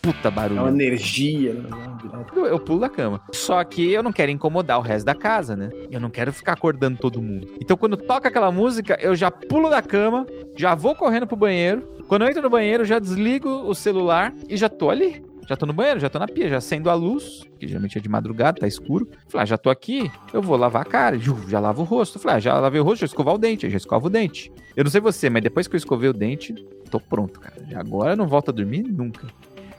Puta 0.00 0.30
barulho. 0.30 0.58
É 0.58 0.62
uma 0.62 0.70
energia. 0.70 1.52
Né? 1.52 1.68
Eu 2.34 2.58
pulo 2.58 2.80
da 2.80 2.88
cama. 2.88 3.20
Só 3.32 3.62
que 3.62 3.92
eu 3.92 4.02
não 4.02 4.10
quero 4.10 4.30
incomodar 4.30 4.78
o 4.78 4.82
resto 4.82 5.04
da 5.04 5.14
casa, 5.14 5.54
né? 5.54 5.70
Eu 5.90 6.00
não 6.00 6.08
quero 6.08 6.32
ficar 6.32 6.54
acordando 6.54 6.98
todo 6.98 7.20
mundo. 7.20 7.46
Então 7.60 7.76
quando 7.76 7.96
toca 7.96 8.28
aquela 8.28 8.50
música, 8.50 8.96
eu 9.00 9.14
já 9.14 9.30
pulo 9.30 9.68
da 9.68 9.82
cama, 9.82 10.26
já 10.56 10.74
vou 10.74 10.94
correndo 10.94 11.26
pro 11.26 11.36
banheiro. 11.36 11.86
Quando 12.08 12.22
eu 12.22 12.28
entro 12.28 12.40
no 12.42 12.48
banheiro, 12.48 12.84
já 12.84 12.98
desligo 12.98 13.48
o 13.50 13.74
celular 13.74 14.32
e 14.48 14.56
já 14.56 14.68
tô 14.68 14.88
ali 14.88 15.22
Já 15.50 15.56
tô 15.56 15.66
no 15.66 15.72
banheiro, 15.72 15.98
já 15.98 16.08
tô 16.08 16.16
na 16.16 16.28
pia, 16.28 16.48
já 16.48 16.58
acendo 16.58 16.88
a 16.88 16.94
luz, 16.94 17.42
que 17.58 17.66
geralmente 17.66 17.98
é 17.98 18.00
de 18.00 18.08
madrugada, 18.08 18.60
tá 18.60 18.68
escuro. 18.68 19.08
Falei, 19.26 19.42
ah, 19.42 19.44
já 19.44 19.58
tô 19.58 19.68
aqui, 19.68 20.08
eu 20.32 20.40
vou 20.40 20.56
lavar 20.56 20.82
a 20.82 20.84
cara, 20.84 21.18
já 21.18 21.58
lavo 21.58 21.82
o 21.82 21.84
rosto. 21.84 22.20
Falei, 22.20 22.36
ah, 22.36 22.38
já 22.38 22.56
lavei 22.56 22.80
o 22.80 22.84
rosto, 22.84 23.00
já 23.00 23.06
escovar 23.06 23.34
o 23.34 23.38
dente, 23.38 23.68
já 23.68 23.76
escovo 23.76 24.06
o 24.06 24.08
dente. 24.08 24.52
Eu 24.76 24.84
não 24.84 24.90
sei 24.92 25.00
você, 25.00 25.28
mas 25.28 25.42
depois 25.42 25.66
que 25.66 25.74
eu 25.74 25.78
escovei 25.78 26.08
o 26.08 26.12
dente, 26.12 26.54
tô 26.88 27.00
pronto, 27.00 27.40
cara. 27.40 27.56
Agora 27.74 28.12
eu 28.12 28.16
não 28.16 28.28
volto 28.28 28.50
a 28.50 28.52
dormir 28.52 28.84
nunca. 28.84 29.26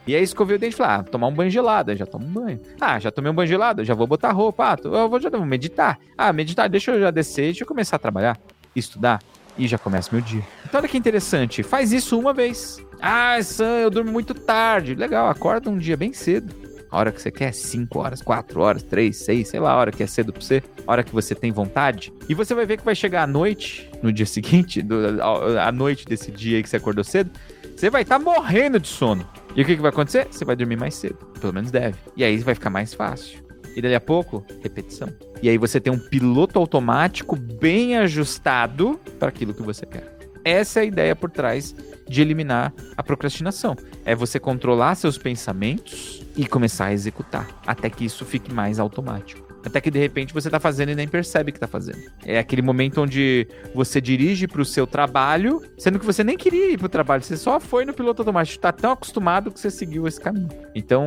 E 0.05 0.13
aí 0.13 0.21
escovei 0.21 0.57
o 0.57 0.59
dente 0.59 0.73
e 0.73 0.75
falei, 0.75 0.91
ah, 0.91 1.03
tomar 1.03 1.27
um 1.27 1.33
banho 1.33 1.49
gelado, 1.49 1.95
já 1.95 2.05
tomo 2.05 2.25
um 2.25 2.33
banho. 2.33 2.59
Ah, 2.77 2.99
já 2.99 3.09
tomei 3.09 3.31
um 3.31 3.35
banho 3.35 3.47
gelado, 3.47 3.85
já 3.85 3.93
vou 3.93 4.05
botar 4.05 4.33
roupa, 4.33 4.73
ah, 4.73 4.77
eu 4.83 5.07
vou 5.07 5.21
já 5.21 5.29
vou 5.29 5.45
meditar. 5.45 5.97
Ah, 6.17 6.33
meditar, 6.33 6.67
deixa 6.67 6.91
eu 6.91 6.99
já 6.99 7.11
descer, 7.11 7.43
deixa 7.43 7.63
eu 7.63 7.67
começar 7.67 7.95
a 7.95 7.99
trabalhar, 7.99 8.37
estudar 8.75 9.21
e 9.57 9.69
já 9.69 9.77
começa 9.77 10.09
meu 10.11 10.21
dia. 10.21 10.43
Então 10.65 10.81
olha 10.81 10.89
que 10.89 10.97
interessante, 10.97 11.63
faz 11.63 11.93
isso 11.93 12.19
uma 12.19 12.33
vez. 12.33 12.85
Ah, 13.01 13.41
Sam, 13.41 13.79
eu 13.79 13.89
durmo 13.89 14.11
muito 14.11 14.33
tarde. 14.33 14.93
Legal, 14.93 15.27
acorda 15.27 15.69
um 15.69 15.77
dia 15.77 15.97
bem 15.97 16.13
cedo. 16.13 16.53
A 16.91 16.99
hora 16.99 17.11
que 17.11 17.21
você 17.21 17.31
quer, 17.31 17.53
5 17.53 17.97
horas, 17.97 18.21
4 18.21 18.59
horas, 18.59 18.83
3, 18.83 19.15
6, 19.15 19.47
sei 19.47 19.59
lá, 19.61 19.71
a 19.71 19.77
hora 19.77 19.91
que 19.91 20.03
é 20.03 20.07
cedo 20.07 20.33
pra 20.33 20.41
você, 20.41 20.61
a 20.85 20.91
hora 20.91 21.03
que 21.03 21.13
você 21.13 21.33
tem 21.33 21.49
vontade. 21.49 22.13
E 22.27 22.35
você 22.35 22.53
vai 22.53 22.65
ver 22.65 22.77
que 22.77 22.83
vai 22.83 22.93
chegar 22.93 23.23
à 23.23 23.27
noite, 23.27 23.89
no 24.03 24.11
dia 24.11 24.25
seguinte, 24.27 24.81
do, 24.81 25.21
a, 25.21 25.69
a 25.69 25.71
noite 25.71 26.05
desse 26.05 26.29
dia 26.31 26.57
aí 26.57 26.63
que 26.63 26.69
você 26.69 26.75
acordou 26.75 27.03
cedo, 27.03 27.31
você 27.75 27.89
vai 27.89 28.01
estar 28.01 28.19
tá 28.19 28.23
morrendo 28.23 28.77
de 28.77 28.89
sono. 28.89 29.27
E 29.55 29.61
o 29.61 29.65
que, 29.65 29.77
que 29.77 29.81
vai 29.81 29.89
acontecer? 29.89 30.27
Você 30.29 30.43
vai 30.43 30.55
dormir 30.55 30.77
mais 30.77 30.93
cedo. 30.93 31.15
Pelo 31.39 31.53
menos 31.53 31.71
deve. 31.71 31.97
E 32.15 32.25
aí 32.25 32.37
vai 32.39 32.53
ficar 32.53 32.69
mais 32.69 32.93
fácil. 32.93 33.41
E 33.75 33.81
dali 33.81 33.95
a 33.95 34.01
pouco, 34.01 34.45
repetição. 34.61 35.07
E 35.41 35.49
aí 35.49 35.57
você 35.57 35.79
tem 35.79 35.91
um 35.91 35.97
piloto 35.97 36.59
automático 36.59 37.37
bem 37.37 37.97
ajustado 37.97 38.99
para 39.17 39.29
aquilo 39.29 39.53
que 39.53 39.63
você 39.63 39.85
quer. 39.85 40.17
Essa 40.43 40.79
é 40.79 40.83
a 40.83 40.85
ideia 40.85 41.15
por 41.15 41.29
trás 41.29 41.73
de 42.07 42.21
eliminar 42.21 42.73
a 42.95 43.03
procrastinação. 43.03 43.75
É 44.05 44.15
você 44.15 44.39
controlar 44.39 44.95
seus 44.95 45.17
pensamentos 45.17 46.25
e 46.35 46.47
começar 46.47 46.85
a 46.87 46.93
executar, 46.93 47.47
até 47.65 47.89
que 47.89 48.05
isso 48.05 48.25
fique 48.25 48.53
mais 48.53 48.79
automático. 48.79 49.51
Até 49.63 49.79
que 49.79 49.91
de 49.91 49.99
repente 49.99 50.33
você 50.33 50.49
tá 50.49 50.59
fazendo 50.59 50.89
e 50.89 50.95
nem 50.95 51.07
percebe 51.07 51.51
que 51.51 51.59
tá 51.59 51.67
fazendo. 51.67 51.99
É 52.25 52.39
aquele 52.39 52.61
momento 52.61 53.01
onde 53.01 53.47
você 53.73 54.01
dirige 54.01 54.47
para 54.47 54.61
o 54.61 54.65
seu 54.65 54.87
trabalho, 54.87 55.61
sendo 55.77 55.99
que 55.99 56.05
você 56.05 56.23
nem 56.23 56.37
queria 56.37 56.71
ir 56.71 56.77
pro 56.77 56.89
trabalho, 56.89 57.23
você 57.23 57.37
só 57.37 57.59
foi 57.59 57.85
no 57.85 57.93
piloto 57.93 58.21
automático, 58.21 58.59
tá 58.59 58.71
tão 58.71 58.91
acostumado 58.91 59.51
que 59.51 59.59
você 59.59 59.69
seguiu 59.69 60.07
esse 60.07 60.19
caminho. 60.19 60.49
Então, 60.73 61.05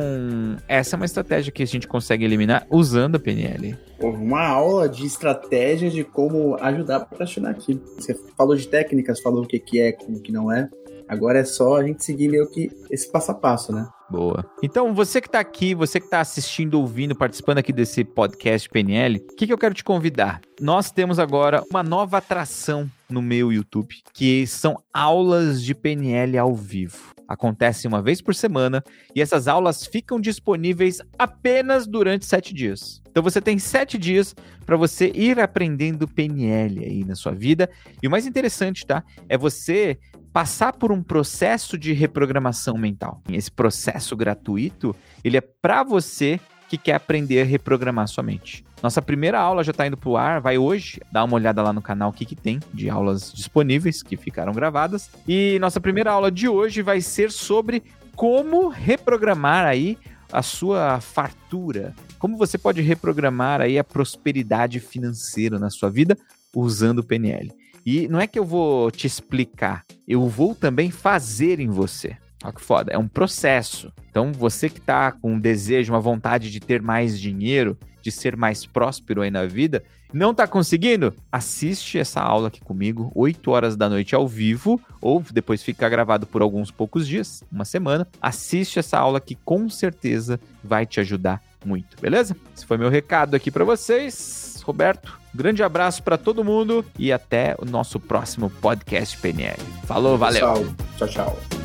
essa 0.67 0.95
é 0.95 0.97
uma 0.97 1.05
estratégia 1.05 1.51
que 1.51 1.63
a 1.63 1.67
gente 1.67 1.87
consegue 1.87 2.23
eliminar 2.23 2.65
usando 2.69 3.15
a 3.15 3.19
PNL. 3.19 3.75
Uma 3.99 4.45
aula 4.47 4.87
de 4.87 5.05
estratégia 5.05 5.89
de 5.89 6.03
como 6.03 6.55
ajudar 6.61 6.97
a 6.97 6.99
procrastinar 7.01 7.51
aquilo. 7.51 7.81
Você 7.97 8.13
falou 8.37 8.55
de 8.55 8.67
técnicas, 8.67 9.19
falou 9.19 9.43
o 9.43 9.47
que, 9.47 9.59
que 9.59 9.79
é, 9.79 9.91
como 9.91 10.19
que 10.19 10.31
não 10.31 10.51
é. 10.51 10.69
Agora 11.07 11.39
é 11.39 11.45
só 11.45 11.77
a 11.77 11.83
gente 11.83 12.03
seguir 12.03 12.29
meio 12.29 12.49
que 12.49 12.69
esse 12.89 13.11
passo 13.11 13.31
a 13.31 13.35
passo, 13.35 13.71
né? 13.71 13.87
Boa. 14.09 14.45
Então, 14.61 14.93
você 14.93 15.19
que 15.19 15.27
está 15.27 15.39
aqui, 15.39 15.73
você 15.73 15.99
que 15.99 16.05
está 16.05 16.19
assistindo, 16.19 16.79
ouvindo, 16.79 17.15
participando 17.15 17.57
aqui 17.57 17.73
desse 17.73 18.03
podcast 18.03 18.69
PNL, 18.69 19.17
o 19.17 19.35
que, 19.35 19.47
que 19.47 19.53
eu 19.53 19.57
quero 19.57 19.73
te 19.73 19.83
convidar? 19.83 20.41
Nós 20.61 20.91
temos 20.91 21.17
agora 21.17 21.63
uma 21.71 21.81
nova 21.81 22.17
atração 22.17 22.89
no 23.09 23.21
meu 23.21 23.51
YouTube, 23.51 23.95
que 24.13 24.45
são 24.45 24.79
aulas 24.93 25.61
de 25.63 25.73
PNL 25.73 26.37
ao 26.37 26.53
vivo. 26.53 27.14
Acontece 27.27 27.87
uma 27.87 28.01
vez 28.01 28.21
por 28.21 28.35
semana 28.35 28.83
e 29.15 29.21
essas 29.21 29.47
aulas 29.47 29.85
ficam 29.85 30.19
disponíveis 30.19 31.01
apenas 31.17 31.87
durante 31.87 32.25
sete 32.25 32.53
dias. 32.53 33.01
Então 33.09 33.23
você 33.23 33.39
tem 33.39 33.57
sete 33.57 33.97
dias 33.97 34.35
para 34.65 34.75
você 34.75 35.11
ir 35.15 35.39
aprendendo 35.39 36.07
PNL 36.07 36.83
aí 36.83 37.05
na 37.05 37.15
sua 37.15 37.33
vida. 37.33 37.69
E 38.01 38.07
o 38.07 38.11
mais 38.11 38.25
interessante, 38.25 38.85
tá? 38.85 39.03
É 39.29 39.37
você 39.37 39.97
passar 40.33 40.73
por 40.73 40.91
um 40.91 41.01
processo 41.01 41.77
de 41.77 41.93
reprogramação 41.93 42.77
mental. 42.77 43.21
Esse 43.31 43.49
processo 43.49 44.17
gratuito, 44.17 44.93
ele 45.23 45.37
é 45.37 45.41
para 45.41 45.81
você 45.81 46.39
que 46.67 46.77
quer 46.77 46.95
aprender 46.95 47.41
a 47.41 47.45
reprogramar 47.45 48.07
sua 48.07 48.23
mente. 48.23 48.65
Nossa 48.81 49.01
primeira 49.01 49.39
aula 49.39 49.63
já 49.63 49.71
está 49.71 49.87
indo 49.87 49.97
para 49.97 50.09
o 50.09 50.17
ar, 50.17 50.41
vai 50.41 50.57
hoje, 50.57 51.01
dá 51.11 51.23
uma 51.23 51.35
olhada 51.35 51.61
lá 51.61 51.73
no 51.73 51.81
canal 51.81 52.09
o 52.09 52.13
que, 52.13 52.25
que 52.25 52.35
tem 52.35 52.59
de 52.73 52.89
aulas 52.89 53.31
disponíveis 53.33 54.03
que 54.03 54.15
ficaram 54.15 54.53
gravadas. 54.53 55.09
E 55.27 55.57
nossa 55.59 55.79
primeira 55.79 56.11
aula 56.11 56.31
de 56.31 56.47
hoje 56.47 56.81
vai 56.81 57.01
ser 57.01 57.31
sobre 57.31 57.83
como 58.15 58.69
reprogramar 58.69 59.65
aí 59.65 59.97
a 60.31 60.41
sua 60.41 60.99
fartura, 60.99 61.95
como 62.19 62.37
você 62.37 62.57
pode 62.57 62.81
reprogramar 62.81 63.61
aí 63.61 63.77
a 63.77 63.83
prosperidade 63.83 64.79
financeira 64.79 65.57
na 65.57 65.69
sua 65.69 65.89
vida 65.89 66.17
usando 66.53 66.99
o 66.99 67.03
PNL. 67.03 67.51
E 67.85 68.07
não 68.07 68.19
é 68.19 68.25
que 68.25 68.39
eu 68.39 68.45
vou 68.45 68.89
te 68.89 69.05
explicar, 69.05 69.85
eu 70.07 70.27
vou 70.27 70.55
também 70.55 70.89
fazer 70.89 71.59
em 71.59 71.69
você. 71.69 72.17
Olha 72.45 72.53
que 72.53 72.61
foda, 72.61 72.93
é 72.93 72.97
um 72.97 73.07
processo. 73.07 73.91
Então, 74.11 74.31
você 74.31 74.69
que 74.69 74.77
está 74.77 75.11
com 75.11 75.33
um 75.33 75.39
desejo, 75.39 75.91
uma 75.91 75.99
vontade 75.99 76.51
de 76.51 76.59
ter 76.59 76.79
mais 76.79 77.19
dinheiro, 77.19 77.75
de 78.03 78.11
ser 78.11 78.37
mais 78.37 78.67
próspero 78.67 79.23
aí 79.23 79.31
na 79.31 79.47
vida, 79.47 79.83
não 80.13 80.29
está 80.29 80.45
conseguindo? 80.45 81.11
Assiste 81.31 81.97
essa 81.97 82.21
aula 82.21 82.49
aqui 82.49 82.61
comigo, 82.61 83.11
8 83.15 83.49
horas 83.49 83.75
da 83.75 83.89
noite 83.89 84.13
ao 84.13 84.27
vivo, 84.27 84.79
ou 85.01 85.23
depois 85.31 85.63
fica 85.63 85.89
gravado 85.89 86.27
por 86.27 86.43
alguns 86.43 86.69
poucos 86.69 87.07
dias, 87.07 87.43
uma 87.51 87.65
semana. 87.65 88.07
Assiste 88.21 88.77
essa 88.77 88.99
aula 88.99 89.19
que 89.19 89.33
com 89.33 89.67
certeza 89.67 90.39
vai 90.63 90.85
te 90.85 90.99
ajudar 90.99 91.41
muito, 91.65 91.99
beleza? 91.99 92.37
Esse 92.55 92.63
foi 92.63 92.77
meu 92.77 92.89
recado 92.89 93.35
aqui 93.35 93.49
para 93.49 93.65
vocês. 93.65 94.61
Roberto, 94.63 95.19
grande 95.33 95.63
abraço 95.63 96.03
para 96.03 96.15
todo 96.15 96.43
mundo 96.43 96.85
e 96.99 97.11
até 97.11 97.55
o 97.57 97.65
nosso 97.65 97.99
próximo 97.99 98.51
podcast 98.61 99.17
PNL. 99.17 99.57
Falou, 99.87 100.15
valeu. 100.15 100.71
Tchau, 100.95 101.07
tchau. 101.07 101.64